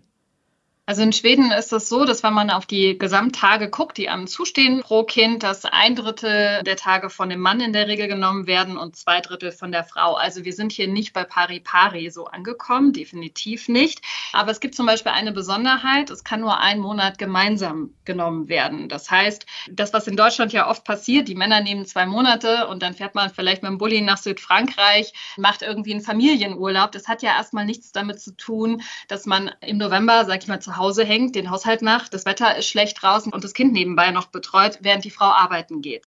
Also 0.88 1.02
in 1.02 1.12
Schweden 1.12 1.50
ist 1.50 1.70
es 1.74 1.90
so, 1.90 2.06
dass 2.06 2.22
wenn 2.22 2.32
man 2.32 2.48
auf 2.48 2.64
die 2.64 2.96
Gesamttage 2.96 3.68
guckt, 3.68 3.98
die 3.98 4.08
einem 4.08 4.26
zustehen 4.26 4.80
pro 4.80 5.04
Kind, 5.04 5.42
dass 5.42 5.66
ein 5.66 5.94
Drittel 5.94 6.62
der 6.62 6.76
Tage 6.76 7.10
von 7.10 7.28
dem 7.28 7.40
Mann 7.40 7.60
in 7.60 7.74
der 7.74 7.88
Regel 7.88 8.08
genommen 8.08 8.46
werden 8.46 8.78
und 8.78 8.96
zwei 8.96 9.20
Drittel 9.20 9.52
von 9.52 9.70
der 9.70 9.84
Frau. 9.84 10.14
Also 10.14 10.46
wir 10.46 10.54
sind 10.54 10.72
hier 10.72 10.88
nicht 10.88 11.12
bei 11.12 11.24
pari 11.24 11.60
pari 11.60 12.08
so 12.08 12.24
angekommen, 12.24 12.94
definitiv 12.94 13.68
nicht. 13.68 14.00
Aber 14.32 14.50
es 14.50 14.60
gibt 14.60 14.74
zum 14.74 14.86
Beispiel 14.86 15.12
eine 15.12 15.32
Besonderheit, 15.32 16.08
es 16.08 16.24
kann 16.24 16.40
nur 16.40 16.58
ein 16.58 16.78
Monat 16.78 17.18
gemeinsam 17.18 17.92
genommen 18.06 18.48
werden. 18.48 18.88
Das 18.88 19.10
heißt, 19.10 19.44
das, 19.70 19.92
was 19.92 20.06
in 20.06 20.16
Deutschland 20.16 20.54
ja 20.54 20.70
oft 20.70 20.84
passiert, 20.84 21.28
die 21.28 21.34
Männer 21.34 21.60
nehmen 21.60 21.84
zwei 21.84 22.06
Monate 22.06 22.66
und 22.66 22.82
dann 22.82 22.94
fährt 22.94 23.14
man 23.14 23.28
vielleicht 23.28 23.62
mit 23.62 23.70
dem 23.70 23.76
Bulli 23.76 24.00
nach 24.00 24.16
Südfrankreich, 24.16 25.12
macht 25.36 25.60
irgendwie 25.60 25.92
einen 25.92 26.00
Familienurlaub. 26.00 26.92
Das 26.92 27.08
hat 27.08 27.20
ja 27.20 27.36
erstmal 27.36 27.66
nichts 27.66 27.92
damit 27.92 28.22
zu 28.22 28.34
tun, 28.34 28.80
dass 29.06 29.26
man 29.26 29.50
im 29.60 29.76
November, 29.76 30.24
sag 30.24 30.42
ich 30.42 30.48
mal, 30.48 30.62
zu 30.62 30.77
Hause 30.78 31.04
hängt, 31.04 31.34
den 31.34 31.50
Haushalt 31.50 31.82
macht, 31.82 32.14
das 32.14 32.24
Wetter 32.24 32.56
ist 32.56 32.68
schlecht 32.68 33.02
draußen 33.02 33.32
und 33.32 33.44
das 33.44 33.54
Kind 33.54 33.72
nebenbei 33.72 34.10
noch 34.10 34.26
betreut, 34.26 34.78
während 34.80 35.04
die 35.04 35.10
Frau 35.10 35.26
arbeiten 35.26 35.82
geht. 35.82 36.04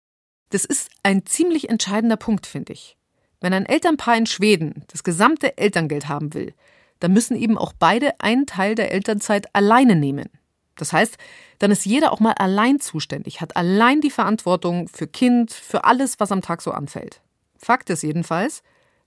Das 0.50 0.64
ist 0.64 0.90
ein 1.02 1.24
ziemlich 1.26 1.68
entscheidender 1.68 2.16
Punkt, 2.16 2.46
finde 2.46 2.72
ich. 2.72 2.96
Wenn 3.40 3.52
ein 3.52 3.66
Elternpaar 3.66 4.16
in 4.16 4.26
Schweden 4.26 4.84
das 4.88 5.02
gesamte 5.04 5.58
Elterngeld 5.58 6.08
haben 6.08 6.34
will, 6.34 6.54
dann 7.00 7.12
müssen 7.12 7.36
eben 7.36 7.58
auch 7.58 7.72
beide 7.78 8.20
einen 8.20 8.46
Teil 8.46 8.74
der 8.74 8.92
Elternzeit 8.92 9.54
alleine 9.54 9.96
nehmen. 9.96 10.30
Das 10.76 10.92
heißt, 10.92 11.16
dann 11.58 11.70
ist 11.70 11.86
jeder 11.86 12.12
auch 12.12 12.20
mal 12.20 12.32
allein 12.32 12.80
zuständig, 12.80 13.40
hat 13.40 13.56
allein 13.56 14.00
die 14.00 14.10
Verantwortung 14.10 14.88
für 14.88 15.06
Kind, 15.06 15.52
für 15.52 15.84
alles, 15.84 16.20
was 16.20 16.32
am 16.32 16.42
Tag 16.42 16.62
so 16.62 16.70
anfällt. 16.70 17.22
Fakt 17.56 17.90
ist 17.90 18.02
jedenfalls, 18.02 18.62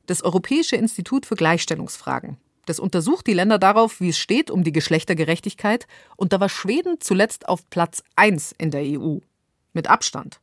das 0.08 0.24
Europäische 0.24 0.76
Institut 0.76 1.26
für 1.26 1.36
Gleichstellungsfragen 1.36 2.38
das 2.70 2.80
untersucht 2.80 3.26
die 3.26 3.34
Länder 3.34 3.58
darauf, 3.58 4.00
wie 4.00 4.10
es 4.10 4.20
steht 4.20 4.52
um 4.52 4.64
die 4.64 4.72
Geschlechtergerechtigkeit. 4.72 5.88
Und 6.16 6.34
da 6.34 6.40
war 6.40 6.50
Schweden 6.50 6.98
zuletzt 7.00 7.50
auf 7.50 7.68
Platz 7.70 8.04
1 8.16 8.54
in 8.58 8.70
der 8.70 8.84
EU. 8.84 9.18
Mit 9.74 9.90
Abstand. 9.90 10.40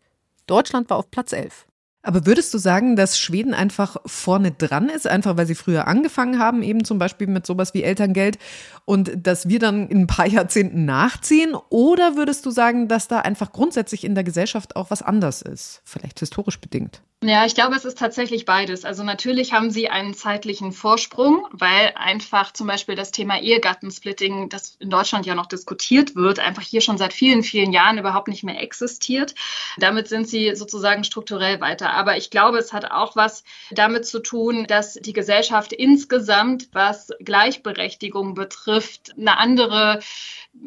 Deutschland 0.47 0.91
war 0.91 0.97
auf 0.97 1.11
Platz 1.11 1.33
11. 1.33 1.67
Aber 2.03 2.25
würdest 2.25 2.55
du 2.55 2.59
sagen, 2.59 2.95
dass 2.95 3.19
Schweden 3.19 3.53
einfach 3.53 3.97
vorne 4.07 4.53
dran 4.53 4.89
ist, 4.89 5.09
einfach 5.09 5.37
weil 5.37 5.47
sie 5.47 5.57
früher 5.57 5.89
angefangen 5.89 6.39
haben, 6.39 6.63
eben 6.63 6.85
zum 6.85 6.99
Beispiel 7.01 7.27
mit 7.27 7.47
sowas 7.47 7.75
wie 7.75 7.83
Elterngeld 7.83 8.39
und 8.85 9.27
dass 9.27 9.49
wir 9.49 9.59
dann 9.59 9.89
in 9.89 10.03
ein 10.03 10.07
paar 10.07 10.27
Jahrzehnten 10.29 10.85
nachziehen? 10.85 11.55
Oder 11.69 12.17
würdest 12.17 12.47
du 12.47 12.51
sagen, 12.51 12.87
dass 12.87 13.09
da 13.09 13.21
einfach 13.21 13.53
grundsätzlich 13.53 14.05
in 14.05 14.15
der 14.15 14.23
Gesellschaft 14.23 14.77
auch 14.77 14.91
was 14.91 15.03
anders 15.03 15.43
ist? 15.43 15.81
Vielleicht 15.85 16.21
historisch 16.21 16.61
bedingt? 16.61 17.03
Ja, 17.25 17.47
ich 17.47 17.55
glaube, 17.55 17.75
es 17.75 17.87
ist 17.87 17.97
tatsächlich 17.99 18.45
beides. 18.45 18.85
Also 18.85 19.03
natürlich 19.03 19.55
haben 19.55 19.71
sie 19.71 19.89
einen 19.89 20.13
zeitlichen 20.13 20.71
Vorsprung, 20.71 21.49
weil 21.51 21.93
einfach 21.97 22.53
zum 22.53 22.67
Beispiel 22.67 22.95
das 22.95 23.11
Thema 23.11 23.41
Ehegattensplitting, 23.41 24.51
das 24.51 24.77
in 24.81 24.91
Deutschland 24.91 25.25
ja 25.25 25.35
noch 25.35 25.47
diskutiert 25.47 26.15
wird, 26.15 26.39
einfach 26.39 26.63
hier 26.63 26.83
schon 26.83 26.99
seit 26.99 27.15
vielen, 27.15 27.43
vielen 27.43 27.73
Jahren 27.73 27.97
überhaupt 27.97 28.29
nicht 28.29 28.45
mehr 28.45 28.61
existiert. 28.61 29.35
Damit 29.79 30.09
sind 30.09 30.29
sie 30.29 30.55
sozusagen 30.55 31.05
strukturell 31.05 31.59
weiter. 31.63 31.91
Aber 31.95 32.19
ich 32.19 32.29
glaube, 32.29 32.59
es 32.59 32.75
hat 32.75 32.91
auch 32.91 33.17
was 33.17 33.45
damit 33.71 34.05
zu 34.07 34.21
tun, 34.21 34.67
dass 34.67 34.93
die 34.95 35.15
Gesellschaft 35.15 35.73
insgesamt, 35.73 36.69
was 36.73 37.11
Gleichberechtigung 37.21 38.35
betrifft, 38.35 39.15
eine 39.19 39.39
andere 39.39 40.01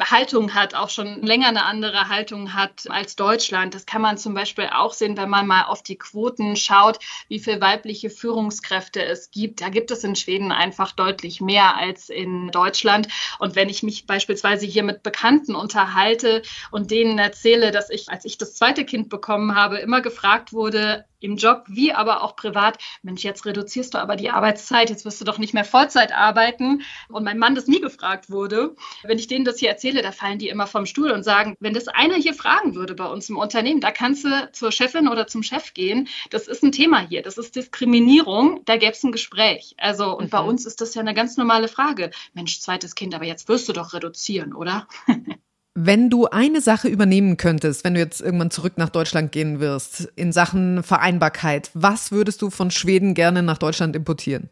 Haltung 0.02 0.54
hat, 0.54 0.76
auch 0.76 0.90
schon 0.90 1.22
länger 1.24 1.48
eine 1.48 1.66
andere 1.66 2.10
Haltung 2.10 2.54
hat 2.54 2.90
als 2.90 3.16
Deutschland. 3.16 3.74
Das 3.76 3.86
kann 3.86 4.02
man 4.02 4.18
zum 4.18 4.34
Beispiel 4.34 4.70
auch 4.74 4.94
sehen, 4.94 5.18
wenn 5.18 5.30
man 5.30 5.48
mal 5.48 5.64
auf 5.64 5.84
die 5.84 5.98
Quoten 5.98 6.49
schaut, 6.56 7.00
wie 7.28 7.40
viele 7.40 7.62
weibliche 7.62 8.10
Führungskräfte 8.10 9.04
es 9.04 9.32
gibt. 9.32 9.62
Da 9.62 9.70
gibt 9.70 9.92
es 9.92 10.04
in 10.04 10.16
Schweden 10.16 10.52
einfach 10.52 10.92
deutlich 10.92 11.42
mehr 11.42 11.76
als 11.76 12.10
in 12.10 12.50
Deutschland. 12.50 13.08
Und 13.40 13.56
wenn 13.56 13.70
ich 13.70 13.84
mich 13.84 14.06
beispielsweise 14.08 14.66
hier 14.66 14.84
mit 14.84 15.04
Bekannten 15.04 15.56
unterhalte 15.56 16.42
und 16.72 16.92
denen 16.92 17.20
erzähle, 17.20 17.72
dass 17.72 17.90
ich, 17.90 18.10
als 18.10 18.26
ich 18.26 18.38
das 18.38 18.56
zweite 18.56 18.86
Kind 18.86 19.10
bekommen 19.10 19.56
habe, 19.56 19.78
immer 19.78 20.02
gefragt 20.02 20.54
wurde, 20.54 21.06
im 21.20 21.38
Job 21.38 21.64
wie 21.68 21.94
aber 21.94 22.24
auch 22.24 22.36
privat, 22.36 22.78
Mensch, 23.02 23.24
jetzt 23.24 23.46
reduzierst 23.46 23.94
du 23.94 23.98
aber 23.98 24.16
die 24.16 24.30
Arbeitszeit, 24.30 24.90
jetzt 24.90 25.06
wirst 25.06 25.20
du 25.22 25.26
doch 25.26 25.38
nicht 25.38 25.54
mehr 25.54 25.66
Vollzeit 25.66 26.14
arbeiten. 26.14 26.82
Und 27.10 27.24
mein 27.24 27.38
Mann 27.38 27.56
das 27.56 27.68
nie 27.68 27.82
gefragt 27.82 28.30
wurde. 28.30 28.76
Wenn 29.04 29.20
ich 29.20 29.28
denen 29.28 29.46
das 29.46 29.60
hier 29.60 29.70
erzähle, 29.70 30.02
da 30.02 30.12
fallen 30.12 30.40
die 30.40 30.50
immer 30.50 30.68
vom 30.68 30.86
Stuhl 30.86 31.12
und 31.12 31.24
sagen, 31.24 31.56
wenn 31.60 31.74
das 31.74 31.88
einer 31.88 32.16
hier 32.16 32.34
fragen 32.34 32.76
würde 32.76 32.96
bei 32.96 33.06
uns 33.06 33.30
im 33.30 33.38
Unternehmen, 33.38 33.82
da 33.82 33.92
kannst 33.92 34.24
du 34.26 34.50
zur 34.52 34.72
Chefin 34.72 35.08
oder 35.08 35.28
zum 35.28 35.44
Chef 35.44 35.74
gehen. 35.74 36.08
Das 36.30 36.48
ist 36.48 36.64
ein 36.64 36.72
Thema 36.72 37.00
hier. 37.00 37.22
Das 37.22 37.38
ist 37.38 37.56
Diskriminierung. 37.56 38.62
Da 38.66 38.78
gäbe 38.78 38.94
es 38.94 39.04
ein 39.04 39.12
Gespräch. 39.12 39.76
Also, 39.78 40.16
und 40.18 40.26
mhm. 40.26 40.30
bei 40.30 40.42
uns 40.42 40.66
ist 40.66 40.82
das 40.82 40.96
ja 40.96 41.02
eine 41.02 41.14
ganz 41.14 41.38
normale 41.38 41.68
Frage. 41.68 42.12
Mensch, 42.34 42.60
zweites 42.60 42.96
Kind, 42.96 43.14
aber 43.16 43.26
jetzt 43.26 43.48
wirst 43.48 43.68
du 43.70 43.74
doch 43.74 43.94
reduzieren, 43.94 44.54
oder? 44.54 44.88
Wenn 45.82 46.10
du 46.10 46.26
eine 46.26 46.60
Sache 46.60 46.90
übernehmen 46.90 47.38
könntest, 47.38 47.86
wenn 47.86 47.94
du 47.94 48.02
jetzt 48.02 48.20
irgendwann 48.20 48.52
zurück 48.52 48.74
nach 48.76 48.90
Deutschland 48.90 49.32
gehen 49.32 49.62
wirst, 49.62 50.12
in 50.18 50.34
Sachen 50.34 50.84
Vereinbarkeit, 50.84 51.72
was 51.74 52.12
würdest 52.12 52.42
du 52.42 52.50
von 52.50 52.70
Schweden 52.70 53.14
gerne 53.14 53.44
nach 53.44 53.58
Deutschland 53.58 53.96
importieren? 53.96 54.50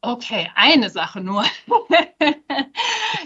Okay, 0.00 0.48
eine 0.54 0.88
Sache 0.88 1.20
nur. 1.20 1.44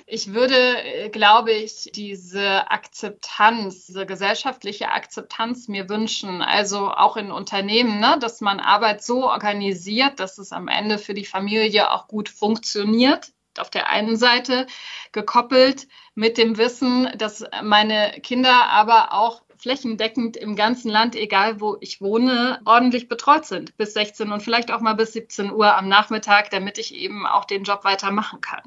ich 0.07 0.35
würde, 0.35 1.11
glaube 1.13 1.53
ich, 1.53 1.93
diese 1.95 2.69
Akzeptanz, 2.73 3.87
diese 3.87 4.05
gesellschaftliche 4.05 4.91
Akzeptanz 4.91 5.69
mir 5.69 5.89
wünschen. 5.89 6.43
Also 6.43 6.91
auch 6.91 7.17
in 7.17 7.31
Unternehmen, 7.31 8.01
ne, 8.01 8.17
dass 8.21 8.41
man 8.41 8.59
Arbeit 8.59 9.05
so 9.05 9.31
organisiert, 9.31 10.19
dass 10.19 10.39
es 10.39 10.51
am 10.51 10.67
Ende 10.67 10.99
für 10.99 11.15
die 11.15 11.25
Familie 11.25 11.93
auch 11.93 12.09
gut 12.09 12.29
funktioniert 12.29 13.34
auf 13.59 13.71
der 13.71 13.89
einen 13.89 14.17
Seite 14.17 14.67
gekoppelt 15.13 15.89
mit 16.15 16.39
dem 16.39 16.57
Wissen, 16.59 17.09
dass 17.17 17.45
meine 17.63 18.13
Kinder 18.23 18.69
aber 18.71 19.13
auch 19.13 19.43
flächendeckend 19.57 20.37
im 20.37 20.57
ganzen 20.57 20.91
Land, 20.91 21.17
egal 21.17 21.61
wo 21.61 21.79
ich 21.81 22.01
wohne, 22.01 22.61
ordentlich 22.67 23.09
betreut 23.09 23.47
sind 23.47 23.77
bis 23.77 23.95
16 23.95 24.31
und 24.31 24.43
vielleicht 24.43 24.71
auch 24.71 24.81
mal 24.81 24.95
bis 24.95 25.15
17 25.15 25.51
Uhr 25.51 25.77
am 25.77 25.89
Nachmittag, 25.89 26.51
damit 26.51 26.79
ich 26.79 26.95
eben 26.95 27.27
auch 27.27 27.47
den 27.47 27.65
Job 27.65 27.85
weitermachen 27.85 28.41
kann. 28.41 28.63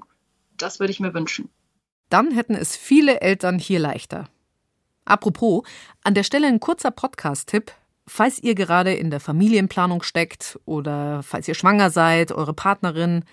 Das 0.57 0.79
würde 0.79 0.91
ich 0.91 0.99
mir 0.99 1.13
wünschen. 1.13 1.49
Dann 2.09 2.31
hätten 2.31 2.55
es 2.55 2.75
viele 2.75 3.21
Eltern 3.21 3.59
hier 3.59 3.79
leichter. 3.79 4.27
Apropos, 5.05 5.63
an 6.03 6.15
der 6.15 6.23
Stelle 6.23 6.47
ein 6.47 6.59
kurzer 6.59 6.91
Podcast-Tipp. 6.91 7.71
Falls 8.07 8.39
ihr 8.39 8.55
gerade 8.55 8.93
in 8.93 9.11
der 9.11 9.19
Familienplanung 9.19 10.01
steckt 10.01 10.57
oder 10.65 11.21
falls 11.23 11.47
ihr 11.47 11.55
schwanger 11.55 11.89
seid, 11.89 12.31
eure 12.31 12.53
Partnerin, 12.53 13.23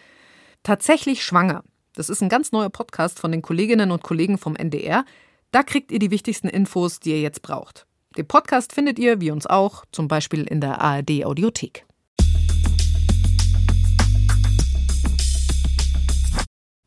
Tatsächlich 0.64 1.22
schwanger. 1.22 1.62
Das 1.92 2.08
ist 2.08 2.22
ein 2.22 2.30
ganz 2.30 2.50
neuer 2.50 2.70
Podcast 2.70 3.20
von 3.20 3.30
den 3.30 3.42
Kolleginnen 3.42 3.90
und 3.90 4.02
Kollegen 4.02 4.38
vom 4.38 4.56
NDR. 4.56 5.04
Da 5.50 5.62
kriegt 5.62 5.92
ihr 5.92 5.98
die 5.98 6.10
wichtigsten 6.10 6.48
Infos, 6.48 7.00
die 7.00 7.10
ihr 7.10 7.20
jetzt 7.20 7.42
braucht. 7.42 7.86
Den 8.16 8.26
Podcast 8.26 8.72
findet 8.72 8.98
ihr, 8.98 9.20
wie 9.20 9.30
uns 9.30 9.46
auch, 9.46 9.84
zum 9.92 10.08
Beispiel 10.08 10.44
in 10.44 10.62
der 10.62 10.80
ARD 10.80 11.26
Audiothek. 11.26 11.84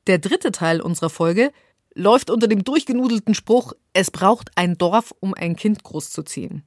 Der 0.08 0.18
dritte 0.18 0.52
Teil 0.52 0.82
unserer 0.82 1.12
Folge 1.12 1.52
läuft 1.94 2.32
unter 2.32 2.48
dem 2.48 2.64
durchgenudelten 2.64 3.36
Spruch, 3.36 3.74
es 3.94 4.10
braucht 4.10 4.50
ein 4.56 4.80
Dorf, 4.80 5.14
um 5.20 5.36
ein 5.36 5.56
Kind 5.56 5.84
großzuziehen. 5.84 6.64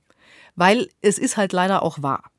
Weil 0.55 0.89
es 1.01 1.19
ist 1.19 1.37
halt 1.37 1.53
leider 1.53 1.83
auch 1.83 2.01
wahr. 2.05 2.31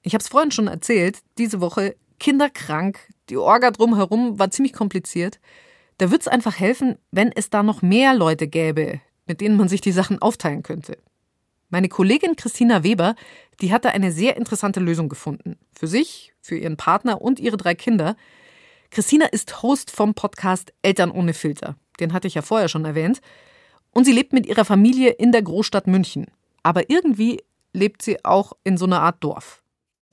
Ich 0.00 0.14
habe 0.14 0.22
es 0.22 0.28
vorhin 0.28 0.50
schon 0.50 0.68
erzählt, 0.68 1.18
diese 1.36 1.60
Woche 1.60 1.94
kinderkrank, 2.18 2.98
die 3.28 3.36
Orga 3.36 3.70
drumherum 3.70 4.38
war 4.38 4.50
ziemlich 4.50 4.72
kompliziert. 4.72 5.40
Da 5.98 6.10
würde 6.10 6.20
es 6.20 6.28
einfach 6.28 6.58
helfen, 6.58 6.96
wenn 7.10 7.32
es 7.32 7.50
da 7.50 7.62
noch 7.62 7.82
mehr 7.82 8.14
Leute 8.14 8.48
gäbe, 8.48 9.00
mit 9.26 9.40
denen 9.40 9.56
man 9.56 9.68
sich 9.68 9.80
die 9.80 9.92
Sachen 9.92 10.20
aufteilen 10.20 10.62
könnte. 10.62 10.98
Meine 11.70 11.88
Kollegin 11.88 12.36
Christina 12.36 12.82
Weber, 12.82 13.14
die 13.60 13.72
hatte 13.72 13.90
eine 13.90 14.10
sehr 14.10 14.36
interessante 14.36 14.80
Lösung 14.80 15.08
gefunden. 15.08 15.58
Für 15.72 15.86
sich, 15.86 16.32
für 16.40 16.56
ihren 16.56 16.76
Partner 16.76 17.20
und 17.20 17.40
ihre 17.40 17.58
drei 17.58 17.74
Kinder. 17.74 18.16
Christina 18.90 19.26
ist 19.26 19.62
Host 19.62 19.90
vom 19.90 20.14
Podcast 20.14 20.72
Eltern 20.82 21.10
ohne 21.10 21.34
Filter. 21.34 21.76
Den 22.00 22.14
hatte 22.14 22.26
ich 22.26 22.34
ja 22.34 22.42
vorher 22.42 22.68
schon 22.68 22.86
erwähnt. 22.86 23.20
Und 23.90 24.04
sie 24.04 24.12
lebt 24.12 24.32
mit 24.32 24.46
ihrer 24.46 24.64
Familie 24.64 25.10
in 25.10 25.32
der 25.32 25.42
Großstadt 25.42 25.86
München. 25.86 26.26
Aber 26.62 26.88
irgendwie 26.88 27.42
lebt 27.72 28.00
sie 28.00 28.24
auch 28.24 28.52
in 28.64 28.78
so 28.78 28.86
einer 28.86 29.02
Art 29.02 29.22
Dorf. 29.22 29.62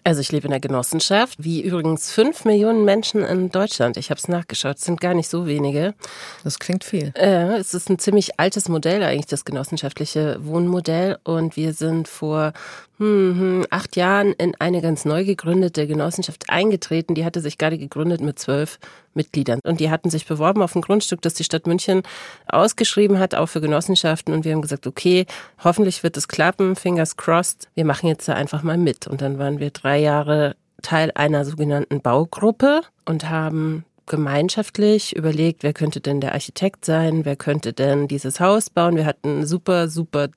Also 0.06 0.22
ich 0.22 0.32
lebe 0.32 0.46
in 0.46 0.52
der 0.52 0.60
Genossenschaft, 0.60 1.44
wie 1.44 1.62
übrigens 1.64 2.12
fünf 2.12 2.46
Millionen 2.46 2.86
Menschen 2.86 3.24
in 3.24 3.50
Deutschland. 3.50 3.98
Ich 3.98 4.12
habe 4.12 4.20
es 4.20 4.28
nachgeschaut, 4.28 4.78
es 4.78 4.84
sind 4.84 5.02
gar 5.02 5.16
nicht 5.16 5.28
so 5.28 5.48
wenige. 5.48 5.96
Das 6.44 6.60
klingt 6.60 6.84
viel. 6.84 7.12
Äh, 7.16 7.58
es 7.58 7.74
ist 7.74 7.90
ein 7.90 7.98
ziemlich 7.98 8.40
altes 8.40 8.70
Modell 8.70 9.02
eigentlich, 9.02 9.26
das 9.26 9.46
genossenschaftliche 9.46 10.38
Wohnmodell. 10.46 11.18
Und 11.24 11.58
wir 11.58 11.74
sind 11.74 12.08
vor 12.08 12.54
hm, 12.98 13.66
acht 13.70 13.96
Jahren 13.96 14.34
in 14.34 14.56
eine 14.60 14.82
ganz 14.82 15.06
neu 15.06 15.26
gegründete 15.26 15.86
Genossenschaft 15.88 16.50
eingetreten. 16.50 17.14
Die 17.14 17.26
hatte 17.26 17.42
sich 17.42 17.58
gerade 17.58 17.78
gegründet 17.78 18.22
mit 18.22 18.40
zwölf 18.40 18.80
Mitgliedern. 19.14 19.60
Und 19.64 19.80
die 19.80 19.90
hatten 19.90 20.10
sich 20.10 20.26
beworben 20.26 20.62
auf 20.62 20.76
ein 20.76 20.82
Grundstück, 20.82 21.22
das 21.22 21.34
die 21.34 21.44
Stadt 21.44 21.68
München 21.68 22.04
ausgeschrieben 22.48 23.20
hat, 23.20 23.36
auch 23.36 23.48
für 23.48 23.62
Genossenschaften. 23.62 24.34
Und 24.34 24.46
wir 24.46 24.54
haben 24.54 24.62
gesagt, 24.62 24.88
okay, 24.88 25.26
hoffentlich 25.64 26.04
wird 26.04 26.16
es 26.18 26.28
klappen, 26.28 26.76
fingers 26.76 27.18
crossed. 27.18 27.68
Wir 27.76 27.86
machen 27.86 28.08
jetzt 28.08 28.28
da 28.28 28.34
einfach 28.34 28.64
mal 28.64 28.78
mit. 28.78 29.08
Und 29.08 29.22
dann 29.22 29.40
waren 29.40 29.60
wir 29.60 29.72
drei 29.72 30.00
Jahre 30.00 30.56
Teil 30.82 31.12
einer 31.16 31.46
sogenannten 31.46 32.02
Baugruppe 32.02 32.82
und 33.06 33.30
haben 33.30 33.86
gemeinschaftlich 34.06 35.16
überlegt, 35.16 35.64
wer 35.64 35.74
könnte 35.74 36.00
denn 36.00 36.22
der 36.22 36.34
Architekt 36.34 36.86
sein, 36.86 37.26
wer 37.26 37.36
könnte 37.36 37.74
denn 37.74 38.08
dieses 38.08 38.40
Haus 38.40 38.70
bauen. 38.70 38.96
Wir 38.96 39.06
hatten 39.06 39.46
super, 39.46 39.90
super 39.90 40.28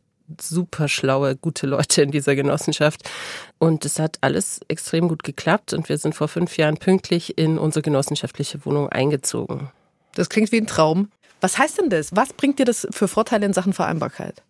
super 0.41 0.89
schlaue, 0.89 1.37
gute 1.37 1.67
Leute 1.67 2.03
in 2.03 2.11
dieser 2.11 2.35
Genossenschaft. 2.35 3.09
Und 3.59 3.85
es 3.85 3.99
hat 3.99 4.19
alles 4.21 4.61
extrem 4.69 5.09
gut 5.09 5.23
geklappt 5.23 5.73
und 5.73 5.89
wir 5.89 5.99
sind 5.99 6.15
vor 6.15 6.29
fünf 6.29 6.57
Jahren 6.57 6.77
pünktlich 6.77 7.39
in 7.39 7.59
unsere 7.59 7.83
genossenschaftliche 7.83 8.65
Wohnung 8.65 8.89
eingezogen. 8.89 9.71
Das 10.15 10.29
klingt 10.29 10.53
wie 10.53 10.61
ein 10.61 10.67
Traum. 10.67 11.11
Was 11.41 11.59
heißt 11.59 11.79
denn 11.79 11.91
das? 11.91 12.15
Was 12.17 12.33
bringt 12.33 12.59
dir 12.59 12.65
das 12.65 12.87
für 12.91 13.09
Vorteile 13.09 13.47
in 13.47 13.53
Sachen 13.53 13.73
Vereinbarkeit? 13.73 14.43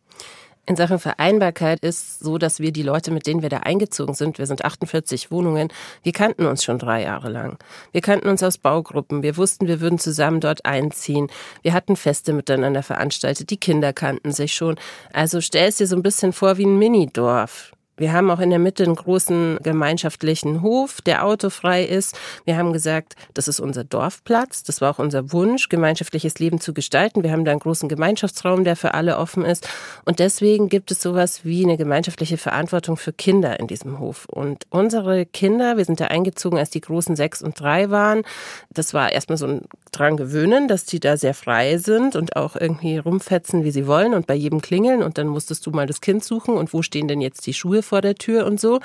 In 0.68 0.76
Sachen 0.76 0.98
Vereinbarkeit 0.98 1.80
ist 1.80 2.20
so, 2.20 2.36
dass 2.36 2.60
wir 2.60 2.72
die 2.72 2.82
Leute, 2.82 3.10
mit 3.10 3.26
denen 3.26 3.40
wir 3.40 3.48
da 3.48 3.60
eingezogen 3.60 4.12
sind, 4.12 4.36
wir 4.36 4.44
sind 4.44 4.66
48 4.66 5.30
Wohnungen, 5.30 5.72
wir 6.02 6.12
kannten 6.12 6.44
uns 6.44 6.62
schon 6.62 6.78
drei 6.78 7.04
Jahre 7.04 7.30
lang. 7.30 7.56
Wir 7.92 8.02
kannten 8.02 8.28
uns 8.28 8.42
aus 8.42 8.58
Baugruppen, 8.58 9.22
wir 9.22 9.38
wussten, 9.38 9.66
wir 9.66 9.80
würden 9.80 9.98
zusammen 9.98 10.40
dort 10.40 10.66
einziehen. 10.66 11.28
Wir 11.62 11.72
hatten 11.72 11.96
Feste 11.96 12.34
miteinander 12.34 12.82
veranstaltet, 12.82 13.48
die 13.48 13.56
Kinder 13.56 13.94
kannten 13.94 14.30
sich 14.30 14.52
schon. 14.52 14.76
Also 15.10 15.40
stell 15.40 15.68
es 15.68 15.76
dir 15.76 15.86
so 15.86 15.96
ein 15.96 16.02
bisschen 16.02 16.34
vor 16.34 16.58
wie 16.58 16.66
ein 16.66 16.78
Minidorf. 16.78 17.72
Wir 17.98 18.12
haben 18.12 18.30
auch 18.30 18.40
in 18.40 18.50
der 18.50 18.58
Mitte 18.58 18.84
einen 18.84 18.94
großen 18.94 19.58
gemeinschaftlichen 19.62 20.62
Hof, 20.62 21.00
der 21.00 21.24
autofrei 21.24 21.84
ist. 21.84 22.16
Wir 22.44 22.56
haben 22.56 22.72
gesagt, 22.72 23.16
das 23.34 23.48
ist 23.48 23.60
unser 23.60 23.84
Dorfplatz. 23.84 24.62
Das 24.62 24.80
war 24.80 24.90
auch 24.90 24.98
unser 24.98 25.32
Wunsch, 25.32 25.68
gemeinschaftliches 25.68 26.38
Leben 26.38 26.60
zu 26.60 26.72
gestalten. 26.72 27.22
Wir 27.22 27.32
haben 27.32 27.44
da 27.44 27.50
einen 27.50 27.60
großen 27.60 27.88
Gemeinschaftsraum, 27.88 28.64
der 28.64 28.76
für 28.76 28.94
alle 28.94 29.18
offen 29.18 29.44
ist. 29.44 29.68
Und 30.04 30.20
deswegen 30.20 30.68
gibt 30.68 30.90
es 30.90 31.02
sowas 31.02 31.44
wie 31.44 31.64
eine 31.64 31.76
gemeinschaftliche 31.76 32.38
Verantwortung 32.38 32.96
für 32.96 33.12
Kinder 33.12 33.58
in 33.58 33.66
diesem 33.66 33.98
Hof. 33.98 34.26
Und 34.26 34.66
unsere 34.70 35.26
Kinder, 35.26 35.76
wir 35.76 35.84
sind 35.84 36.00
da 36.00 36.06
eingezogen, 36.06 36.58
als 36.58 36.70
die 36.70 36.80
großen 36.80 37.16
sechs 37.16 37.42
und 37.42 37.60
drei 37.60 37.90
waren. 37.90 38.22
Das 38.70 38.94
war 38.94 39.12
erstmal 39.12 39.38
so 39.38 39.46
ein 39.46 39.62
dran 39.90 40.16
gewöhnen, 40.16 40.68
dass 40.68 40.84
die 40.84 41.00
da 41.00 41.16
sehr 41.16 41.34
frei 41.34 41.78
sind 41.78 42.14
und 42.16 42.36
auch 42.36 42.56
irgendwie 42.56 42.98
rumfetzen, 42.98 43.64
wie 43.64 43.70
sie 43.70 43.86
wollen 43.86 44.14
und 44.14 44.26
bei 44.26 44.34
jedem 44.34 44.60
klingeln. 44.60 45.02
Und 45.02 45.18
dann 45.18 45.26
musstest 45.26 45.66
du 45.66 45.70
mal 45.70 45.86
das 45.86 46.00
Kind 46.00 46.24
suchen 46.24 46.56
und 46.56 46.72
wo 46.72 46.82
stehen 46.82 47.08
denn 47.08 47.20
jetzt 47.20 47.46
die 47.46 47.54
Schuhe 47.54 47.82
vor 47.88 48.00
der 48.00 48.14
Tür 48.14 48.46
und 48.46 48.60
so. 48.60 48.80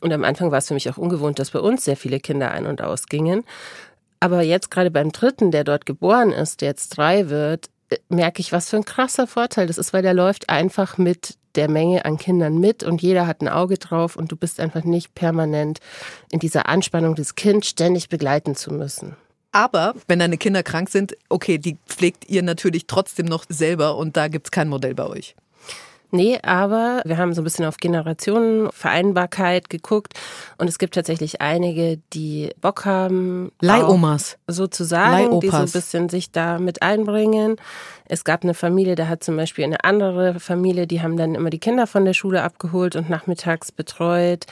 Und 0.00 0.12
am 0.12 0.24
Anfang 0.24 0.50
war 0.50 0.58
es 0.58 0.68
für 0.68 0.74
mich 0.74 0.88
auch 0.90 0.96
ungewohnt, 0.96 1.38
dass 1.38 1.50
bei 1.50 1.60
uns 1.60 1.84
sehr 1.84 1.96
viele 1.96 2.20
Kinder 2.20 2.50
ein- 2.50 2.66
und 2.66 2.82
ausgingen. 2.82 3.44
Aber 4.18 4.42
jetzt 4.42 4.70
gerade 4.70 4.90
beim 4.90 5.12
dritten, 5.12 5.50
der 5.50 5.64
dort 5.64 5.86
geboren 5.86 6.32
ist, 6.32 6.60
der 6.60 6.68
jetzt 6.68 6.90
drei 6.90 7.30
wird, 7.30 7.70
äh, 7.88 7.96
merke 8.08 8.40
ich, 8.40 8.52
was 8.52 8.68
für 8.68 8.76
ein 8.76 8.84
krasser 8.84 9.26
Vorteil 9.26 9.66
das 9.66 9.78
ist, 9.78 9.92
weil 9.92 10.02
der 10.02 10.14
läuft 10.14 10.50
einfach 10.50 10.98
mit 10.98 11.36
der 11.54 11.68
Menge 11.68 12.04
an 12.04 12.16
Kindern 12.16 12.58
mit 12.58 12.82
und 12.82 13.02
jeder 13.02 13.26
hat 13.26 13.40
ein 13.40 13.48
Auge 13.48 13.76
drauf 13.76 14.16
und 14.16 14.30
du 14.30 14.36
bist 14.36 14.60
einfach 14.60 14.84
nicht 14.84 15.14
permanent 15.14 15.80
in 16.30 16.38
dieser 16.38 16.68
Anspannung, 16.68 17.16
das 17.16 17.34
Kind 17.34 17.66
ständig 17.66 18.08
begleiten 18.08 18.54
zu 18.54 18.72
müssen. 18.72 19.16
Aber 19.52 19.94
wenn 20.06 20.20
deine 20.20 20.38
Kinder 20.38 20.62
krank 20.62 20.90
sind, 20.90 21.16
okay, 21.28 21.58
die 21.58 21.76
pflegt 21.86 22.28
ihr 22.28 22.42
natürlich 22.42 22.86
trotzdem 22.86 23.26
noch 23.26 23.44
selber 23.48 23.96
und 23.96 24.16
da 24.16 24.28
gibt 24.28 24.46
es 24.46 24.50
kein 24.52 24.68
Modell 24.68 24.94
bei 24.94 25.06
euch. 25.06 25.34
Nee, 26.12 26.38
aber 26.42 27.02
wir 27.04 27.18
haben 27.18 27.34
so 27.34 27.40
ein 27.40 27.44
bisschen 27.44 27.64
auf 27.64 27.76
Generationenvereinbarkeit 27.76 29.70
geguckt 29.70 30.14
und 30.58 30.68
es 30.68 30.78
gibt 30.78 30.94
tatsächlich 30.94 31.40
einige, 31.40 31.98
die 32.12 32.50
Bock 32.60 32.84
haben. 32.84 33.52
Leihomas. 33.60 34.36
Sozusagen, 34.48 35.24
Leihopas. 35.24 35.40
die 35.40 35.50
so 35.50 35.56
ein 35.56 35.70
bisschen 35.70 36.08
sich 36.08 36.32
da 36.32 36.58
mit 36.58 36.82
einbringen. 36.82 37.56
Es 38.06 38.24
gab 38.24 38.42
eine 38.42 38.54
Familie, 38.54 38.96
da 38.96 39.06
hat 39.06 39.22
zum 39.22 39.36
Beispiel 39.36 39.64
eine 39.64 39.84
andere 39.84 40.40
Familie, 40.40 40.88
die 40.88 41.00
haben 41.00 41.16
dann 41.16 41.36
immer 41.36 41.50
die 41.50 41.60
Kinder 41.60 41.86
von 41.86 42.04
der 42.04 42.14
Schule 42.14 42.42
abgeholt 42.42 42.96
und 42.96 43.08
nachmittags 43.08 43.70
betreut. 43.70 44.46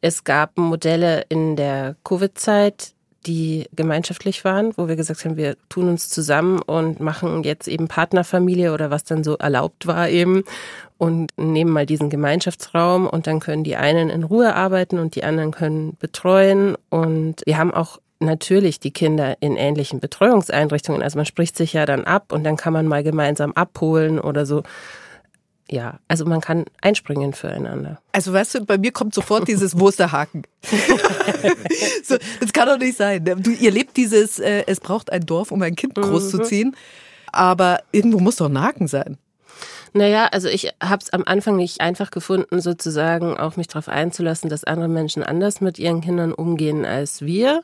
Es 0.00 0.24
gab 0.24 0.58
Modelle 0.58 1.24
in 1.28 1.56
der 1.56 1.96
Covid-Zeit, 2.04 2.92
die 3.26 3.66
gemeinschaftlich 3.74 4.44
waren, 4.44 4.72
wo 4.76 4.88
wir 4.88 4.96
gesagt 4.96 5.24
haben, 5.24 5.36
wir 5.36 5.56
tun 5.68 5.88
uns 5.88 6.08
zusammen 6.08 6.60
und 6.62 7.00
machen 7.00 7.42
jetzt 7.42 7.68
eben 7.68 7.88
Partnerfamilie 7.88 8.72
oder 8.72 8.90
was 8.90 9.04
dann 9.04 9.24
so 9.24 9.36
erlaubt 9.36 9.86
war 9.86 10.08
eben 10.08 10.44
und 10.98 11.30
nehmen 11.36 11.72
mal 11.72 11.86
diesen 11.86 12.10
Gemeinschaftsraum 12.10 13.06
und 13.06 13.26
dann 13.26 13.40
können 13.40 13.64
die 13.64 13.76
einen 13.76 14.08
in 14.08 14.24
Ruhe 14.24 14.54
arbeiten 14.54 14.98
und 14.98 15.14
die 15.14 15.24
anderen 15.24 15.50
können 15.50 15.96
betreuen 15.98 16.76
und 16.90 17.42
wir 17.44 17.58
haben 17.58 17.74
auch 17.74 17.98
natürlich 18.20 18.80
die 18.80 18.90
Kinder 18.90 19.36
in 19.40 19.56
ähnlichen 19.56 20.00
Betreuungseinrichtungen. 20.00 21.02
Also 21.02 21.18
man 21.18 21.26
spricht 21.26 21.56
sich 21.56 21.72
ja 21.72 21.86
dann 21.86 22.04
ab 22.04 22.32
und 22.32 22.44
dann 22.44 22.56
kann 22.56 22.72
man 22.72 22.86
mal 22.86 23.04
gemeinsam 23.04 23.52
abholen 23.52 24.18
oder 24.18 24.44
so 24.44 24.62
ja, 25.70 25.98
also 26.08 26.24
man 26.24 26.40
kann 26.40 26.64
einspringen 26.80 27.34
füreinander. 27.34 28.00
Also 28.12 28.32
weißt 28.32 28.54
du, 28.54 28.64
bei 28.64 28.78
mir 28.78 28.90
kommt 28.90 29.14
sofort 29.14 29.48
dieses, 29.48 29.78
wo 29.78 29.88
ist 29.88 29.98
der 29.98 30.12
Haken? 30.12 30.42
so, 32.02 32.16
das 32.40 32.52
kann 32.52 32.68
doch 32.68 32.78
nicht 32.78 32.96
sein. 32.96 33.24
Du, 33.24 33.50
ihr 33.50 33.70
lebt 33.70 33.96
dieses, 33.96 34.38
äh, 34.38 34.64
es 34.66 34.80
braucht 34.80 35.12
ein 35.12 35.26
Dorf, 35.26 35.50
um 35.52 35.60
ein 35.60 35.76
Kind 35.76 35.94
großzuziehen, 35.94 36.68
mhm. 36.68 36.74
aber 37.32 37.80
irgendwo 37.92 38.18
muss 38.18 38.36
doch 38.36 38.48
ein 38.48 38.60
Haken 38.60 38.88
sein. 38.88 39.18
Naja, 39.92 40.26
also 40.26 40.48
ich 40.48 40.70
habe 40.82 41.02
es 41.02 41.12
am 41.12 41.24
Anfang 41.24 41.56
nicht 41.56 41.80
einfach 41.80 42.10
gefunden, 42.10 42.60
sozusagen 42.60 43.36
auch 43.36 43.56
mich 43.56 43.68
darauf 43.68 43.88
einzulassen, 43.88 44.50
dass 44.50 44.64
andere 44.64 44.88
Menschen 44.88 45.22
anders 45.22 45.60
mit 45.60 45.78
ihren 45.78 46.00
Kindern 46.00 46.32
umgehen 46.32 46.84
als 46.84 47.22
wir. 47.22 47.62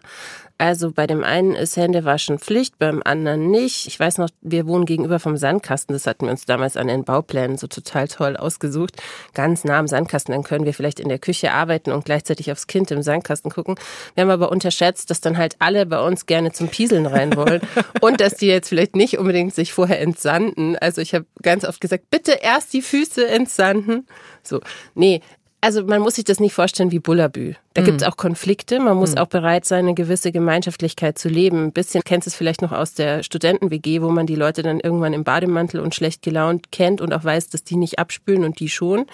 Also 0.57 0.93
bei 0.93 1.09
dem 1.09 1.25
einen 1.25 1.57
ist 1.57 1.77
Händewaschen 1.77 2.39
Pflicht, 2.39 2.79
beim 2.79 3.03
anderen 3.05 3.51
nicht. 3.51 3.89
Ich 3.89 3.99
weiß 3.99 4.19
noch, 4.19 4.29
wir 4.41 4.67
wohnen 4.69 4.87
gegenüber 4.87 5.19
vom 5.19 5.37
Sandkasten. 5.37 5.95
Das 5.95 6.07
hatten 6.07 6.27
wir 6.27 6.31
uns 6.31 6.45
damals 6.45 6.77
an 6.77 6.87
den 6.87 7.03
Bauplänen 7.03 7.59
so 7.59 7.67
total 7.67 8.07
toll 8.07 8.37
ausgesucht. 8.37 9.03
Ganz 9.35 9.65
nah 9.65 9.81
am 9.81 9.89
Sandkasten. 9.89 10.33
Dann 10.33 10.45
können 10.45 10.65
wir 10.65 10.73
vielleicht 10.73 11.01
in 11.01 11.09
der 11.09 11.19
Küche 11.19 11.53
arbeiten 11.53 11.91
und 11.91 12.05
gleichzeitig 12.05 12.53
aufs 12.53 12.69
Kind 12.69 12.93
im 12.93 13.03
Sandkasten 13.03 13.51
gucken. 13.51 13.75
Wir 14.15 14.23
haben 14.23 14.31
aber 14.31 14.53
unterschätzt, 14.53 15.11
dass 15.11 15.21
dann 15.21 15.39
halt 15.39 15.57
alle 15.59 15.87
bei 15.87 16.01
uns 16.01 16.27
gerne 16.27 16.53
zum 16.53 16.69
Pieseln 16.69 17.07
rein 17.07 17.35
wollen 17.35 17.61
und 18.01 18.21
dass 18.21 18.37
die 18.37 18.47
jetzt 18.47 18.69
vielleicht 18.69 18.95
nicht 18.95 19.19
unbedingt 19.19 19.55
sich 19.55 19.73
vorher 19.73 20.01
entsanden. 20.01 20.77
Also 20.77 21.01
ich 21.01 21.15
habe 21.15 21.27
ganz 21.43 21.65
oft 21.65 21.81
gesagt, 21.81 22.11
bitte 22.11 22.39
erst 22.41 22.73
die 22.73 22.83
Füße 22.83 23.27
entsanden. 23.27 24.07
So, 24.45 24.61
nee, 24.95 25.21
also 25.65 25.83
man 25.83 26.03
muss 26.03 26.17
sich 26.17 26.25
das 26.25 26.41
nicht 26.41 26.53
vorstellen 26.53 26.93
wie 26.93 26.99
Bullabü. 26.99 27.55
Da 27.73 27.81
mhm. 27.81 27.87
gibt 27.87 28.03
es 28.03 28.07
auch 28.07 28.19
Konflikte. 28.19 28.81
Man 28.81 28.99
muss 28.99 29.13
mhm. 29.13 29.19
auch 29.19 29.29
bereit 29.29 29.65
sein, 29.65 29.87
eine 29.87 29.95
gewisse 29.95 30.31
Gemeinschaftlichkeit 30.31 31.17
zu 31.17 31.31
leben. 31.31 31.65
Ein 31.65 31.73
bisschen 31.73 32.05
kennst 32.05 32.29
es 32.29 32.35
vielleicht 32.35 32.61
noch 32.61 32.71
aus 32.71 32.93
der 32.93 33.23
Studenten-WG, 33.23 34.03
wo 34.03 34.11
man 34.11 34.27
die 34.27 34.35
Leute 34.35 34.63
dann 34.63 34.79
irgendwann 34.79 35.15
im 35.15 35.25
Bademantel 35.25 35.81
und 35.81 35.95
schlecht 35.95 36.21
gelaunt 36.21 36.71
kennt 36.71 37.01
und 37.01 37.15
auch 37.15 37.25
weiß, 37.25 37.49
dass 37.49 37.65
die 37.65 37.77
nicht 37.77 37.99
abspülen 37.99 38.45
und 38.45 38.61
die 38.61 38.69
schon. 38.69 39.07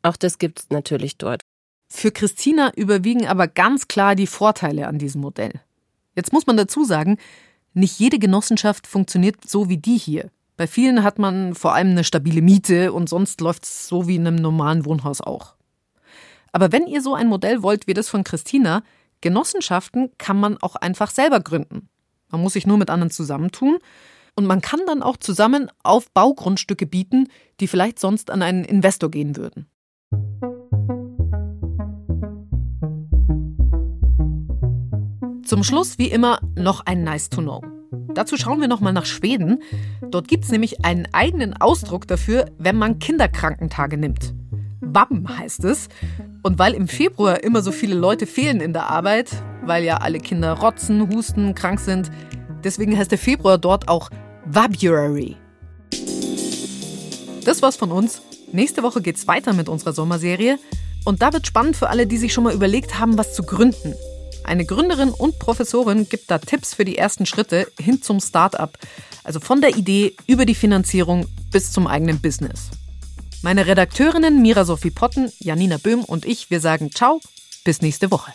Auch 0.00 0.16
das 0.16 0.38
gibt 0.38 0.60
es 0.60 0.70
natürlich 0.70 1.18
dort. 1.18 1.42
Für 1.90 2.10
Christina 2.10 2.72
überwiegen 2.74 3.26
aber 3.26 3.46
ganz 3.46 3.86
klar 3.86 4.14
die 4.14 4.26
Vorteile 4.26 4.88
an 4.88 4.96
diesem 4.96 5.20
Modell. 5.20 5.60
Jetzt 6.16 6.32
muss 6.32 6.46
man 6.46 6.56
dazu 6.56 6.84
sagen, 6.84 7.18
nicht 7.74 7.98
jede 7.98 8.18
Genossenschaft 8.18 8.86
funktioniert 8.86 9.36
so 9.46 9.68
wie 9.68 9.76
die 9.76 9.98
hier. 9.98 10.30
Bei 10.56 10.66
vielen 10.66 11.02
hat 11.02 11.18
man 11.18 11.54
vor 11.54 11.74
allem 11.74 11.90
eine 11.90 12.04
stabile 12.04 12.40
Miete 12.40 12.94
und 12.94 13.10
sonst 13.10 13.42
läuft 13.42 13.64
es 13.64 13.88
so 13.88 14.08
wie 14.08 14.16
in 14.16 14.26
einem 14.26 14.36
normalen 14.36 14.86
Wohnhaus 14.86 15.20
auch. 15.20 15.54
Aber 16.52 16.70
wenn 16.70 16.86
ihr 16.86 17.00
so 17.00 17.14
ein 17.14 17.28
Modell 17.28 17.62
wollt 17.62 17.86
wie 17.86 17.94
das 17.94 18.08
von 18.08 18.24
Christina, 18.24 18.82
Genossenschaften 19.22 20.10
kann 20.18 20.38
man 20.38 20.58
auch 20.58 20.76
einfach 20.76 21.10
selber 21.10 21.40
gründen. 21.40 21.88
Man 22.30 22.42
muss 22.42 22.52
sich 22.52 22.66
nur 22.66 22.76
mit 22.76 22.90
anderen 22.90 23.10
zusammentun 23.10 23.78
und 24.36 24.46
man 24.46 24.60
kann 24.60 24.80
dann 24.86 25.02
auch 25.02 25.16
zusammen 25.16 25.70
auf 25.82 26.10
Baugrundstücke 26.12 26.86
bieten, 26.86 27.28
die 27.60 27.68
vielleicht 27.68 27.98
sonst 27.98 28.30
an 28.30 28.42
einen 28.42 28.64
Investor 28.64 29.10
gehen 29.10 29.36
würden. 29.36 29.66
Zum 35.44 35.64
Schluss, 35.64 35.98
wie 35.98 36.08
immer, 36.08 36.40
noch 36.56 36.86
ein 36.86 37.04
Nice 37.04 37.28
to 37.28 37.42
Know. 37.42 37.62
Dazu 38.14 38.36
schauen 38.36 38.60
wir 38.60 38.68
nochmal 38.68 38.92
nach 38.92 39.04
Schweden. 39.04 39.62
Dort 40.10 40.28
gibt 40.28 40.44
es 40.44 40.50
nämlich 40.50 40.84
einen 40.84 41.06
eigenen 41.12 41.54
Ausdruck 41.54 42.06
dafür, 42.06 42.46
wenn 42.58 42.76
man 42.76 42.98
Kinderkrankentage 42.98 43.98
nimmt. 43.98 44.34
WAM 44.80 45.28
heißt 45.38 45.64
es. 45.64 45.88
Und 46.42 46.58
weil 46.58 46.74
im 46.74 46.88
Februar 46.88 47.42
immer 47.44 47.62
so 47.62 47.70
viele 47.70 47.94
Leute 47.94 48.26
fehlen 48.26 48.60
in 48.60 48.72
der 48.72 48.90
Arbeit, 48.90 49.30
weil 49.64 49.84
ja 49.84 49.98
alle 49.98 50.18
Kinder 50.18 50.52
rotzen, 50.54 51.08
husten, 51.08 51.54
krank 51.54 51.78
sind, 51.78 52.10
deswegen 52.64 52.98
heißt 52.98 53.10
der 53.10 53.18
Februar 53.18 53.58
dort 53.58 53.88
auch 53.88 54.10
Wabuary. 54.46 55.36
Das 57.44 57.62
war's 57.62 57.76
von 57.76 57.92
uns. 57.92 58.22
Nächste 58.52 58.82
Woche 58.82 59.00
geht's 59.02 59.26
weiter 59.26 59.52
mit 59.52 59.68
unserer 59.68 59.92
Sommerserie. 59.92 60.58
Und 61.04 61.22
da 61.22 61.32
wird 61.32 61.46
spannend 61.46 61.76
für 61.76 61.88
alle, 61.88 62.06
die 62.06 62.18
sich 62.18 62.32
schon 62.32 62.44
mal 62.44 62.54
überlegt 62.54 62.98
haben, 62.98 63.18
was 63.18 63.34
zu 63.34 63.42
gründen. 63.42 63.94
Eine 64.44 64.64
Gründerin 64.64 65.10
und 65.10 65.38
Professorin 65.38 66.08
gibt 66.08 66.30
da 66.30 66.38
Tipps 66.38 66.74
für 66.74 66.84
die 66.84 66.98
ersten 66.98 67.26
Schritte 67.26 67.68
hin 67.78 68.02
zum 68.02 68.20
Start-up. 68.20 68.78
Also 69.24 69.40
von 69.40 69.60
der 69.60 69.76
Idee 69.76 70.14
über 70.26 70.44
die 70.44 70.54
Finanzierung 70.54 71.26
bis 71.50 71.72
zum 71.72 71.86
eigenen 71.86 72.20
Business. 72.20 72.70
Meine 73.44 73.66
Redakteurinnen 73.66 74.40
Mira 74.40 74.64
Sophie 74.64 74.92
Potten, 74.92 75.32
Janina 75.40 75.76
Böhm 75.76 76.04
und 76.04 76.24
ich, 76.24 76.50
wir 76.50 76.60
sagen 76.60 76.92
ciao, 76.92 77.20
bis 77.64 77.82
nächste 77.82 78.12
Woche. 78.12 78.32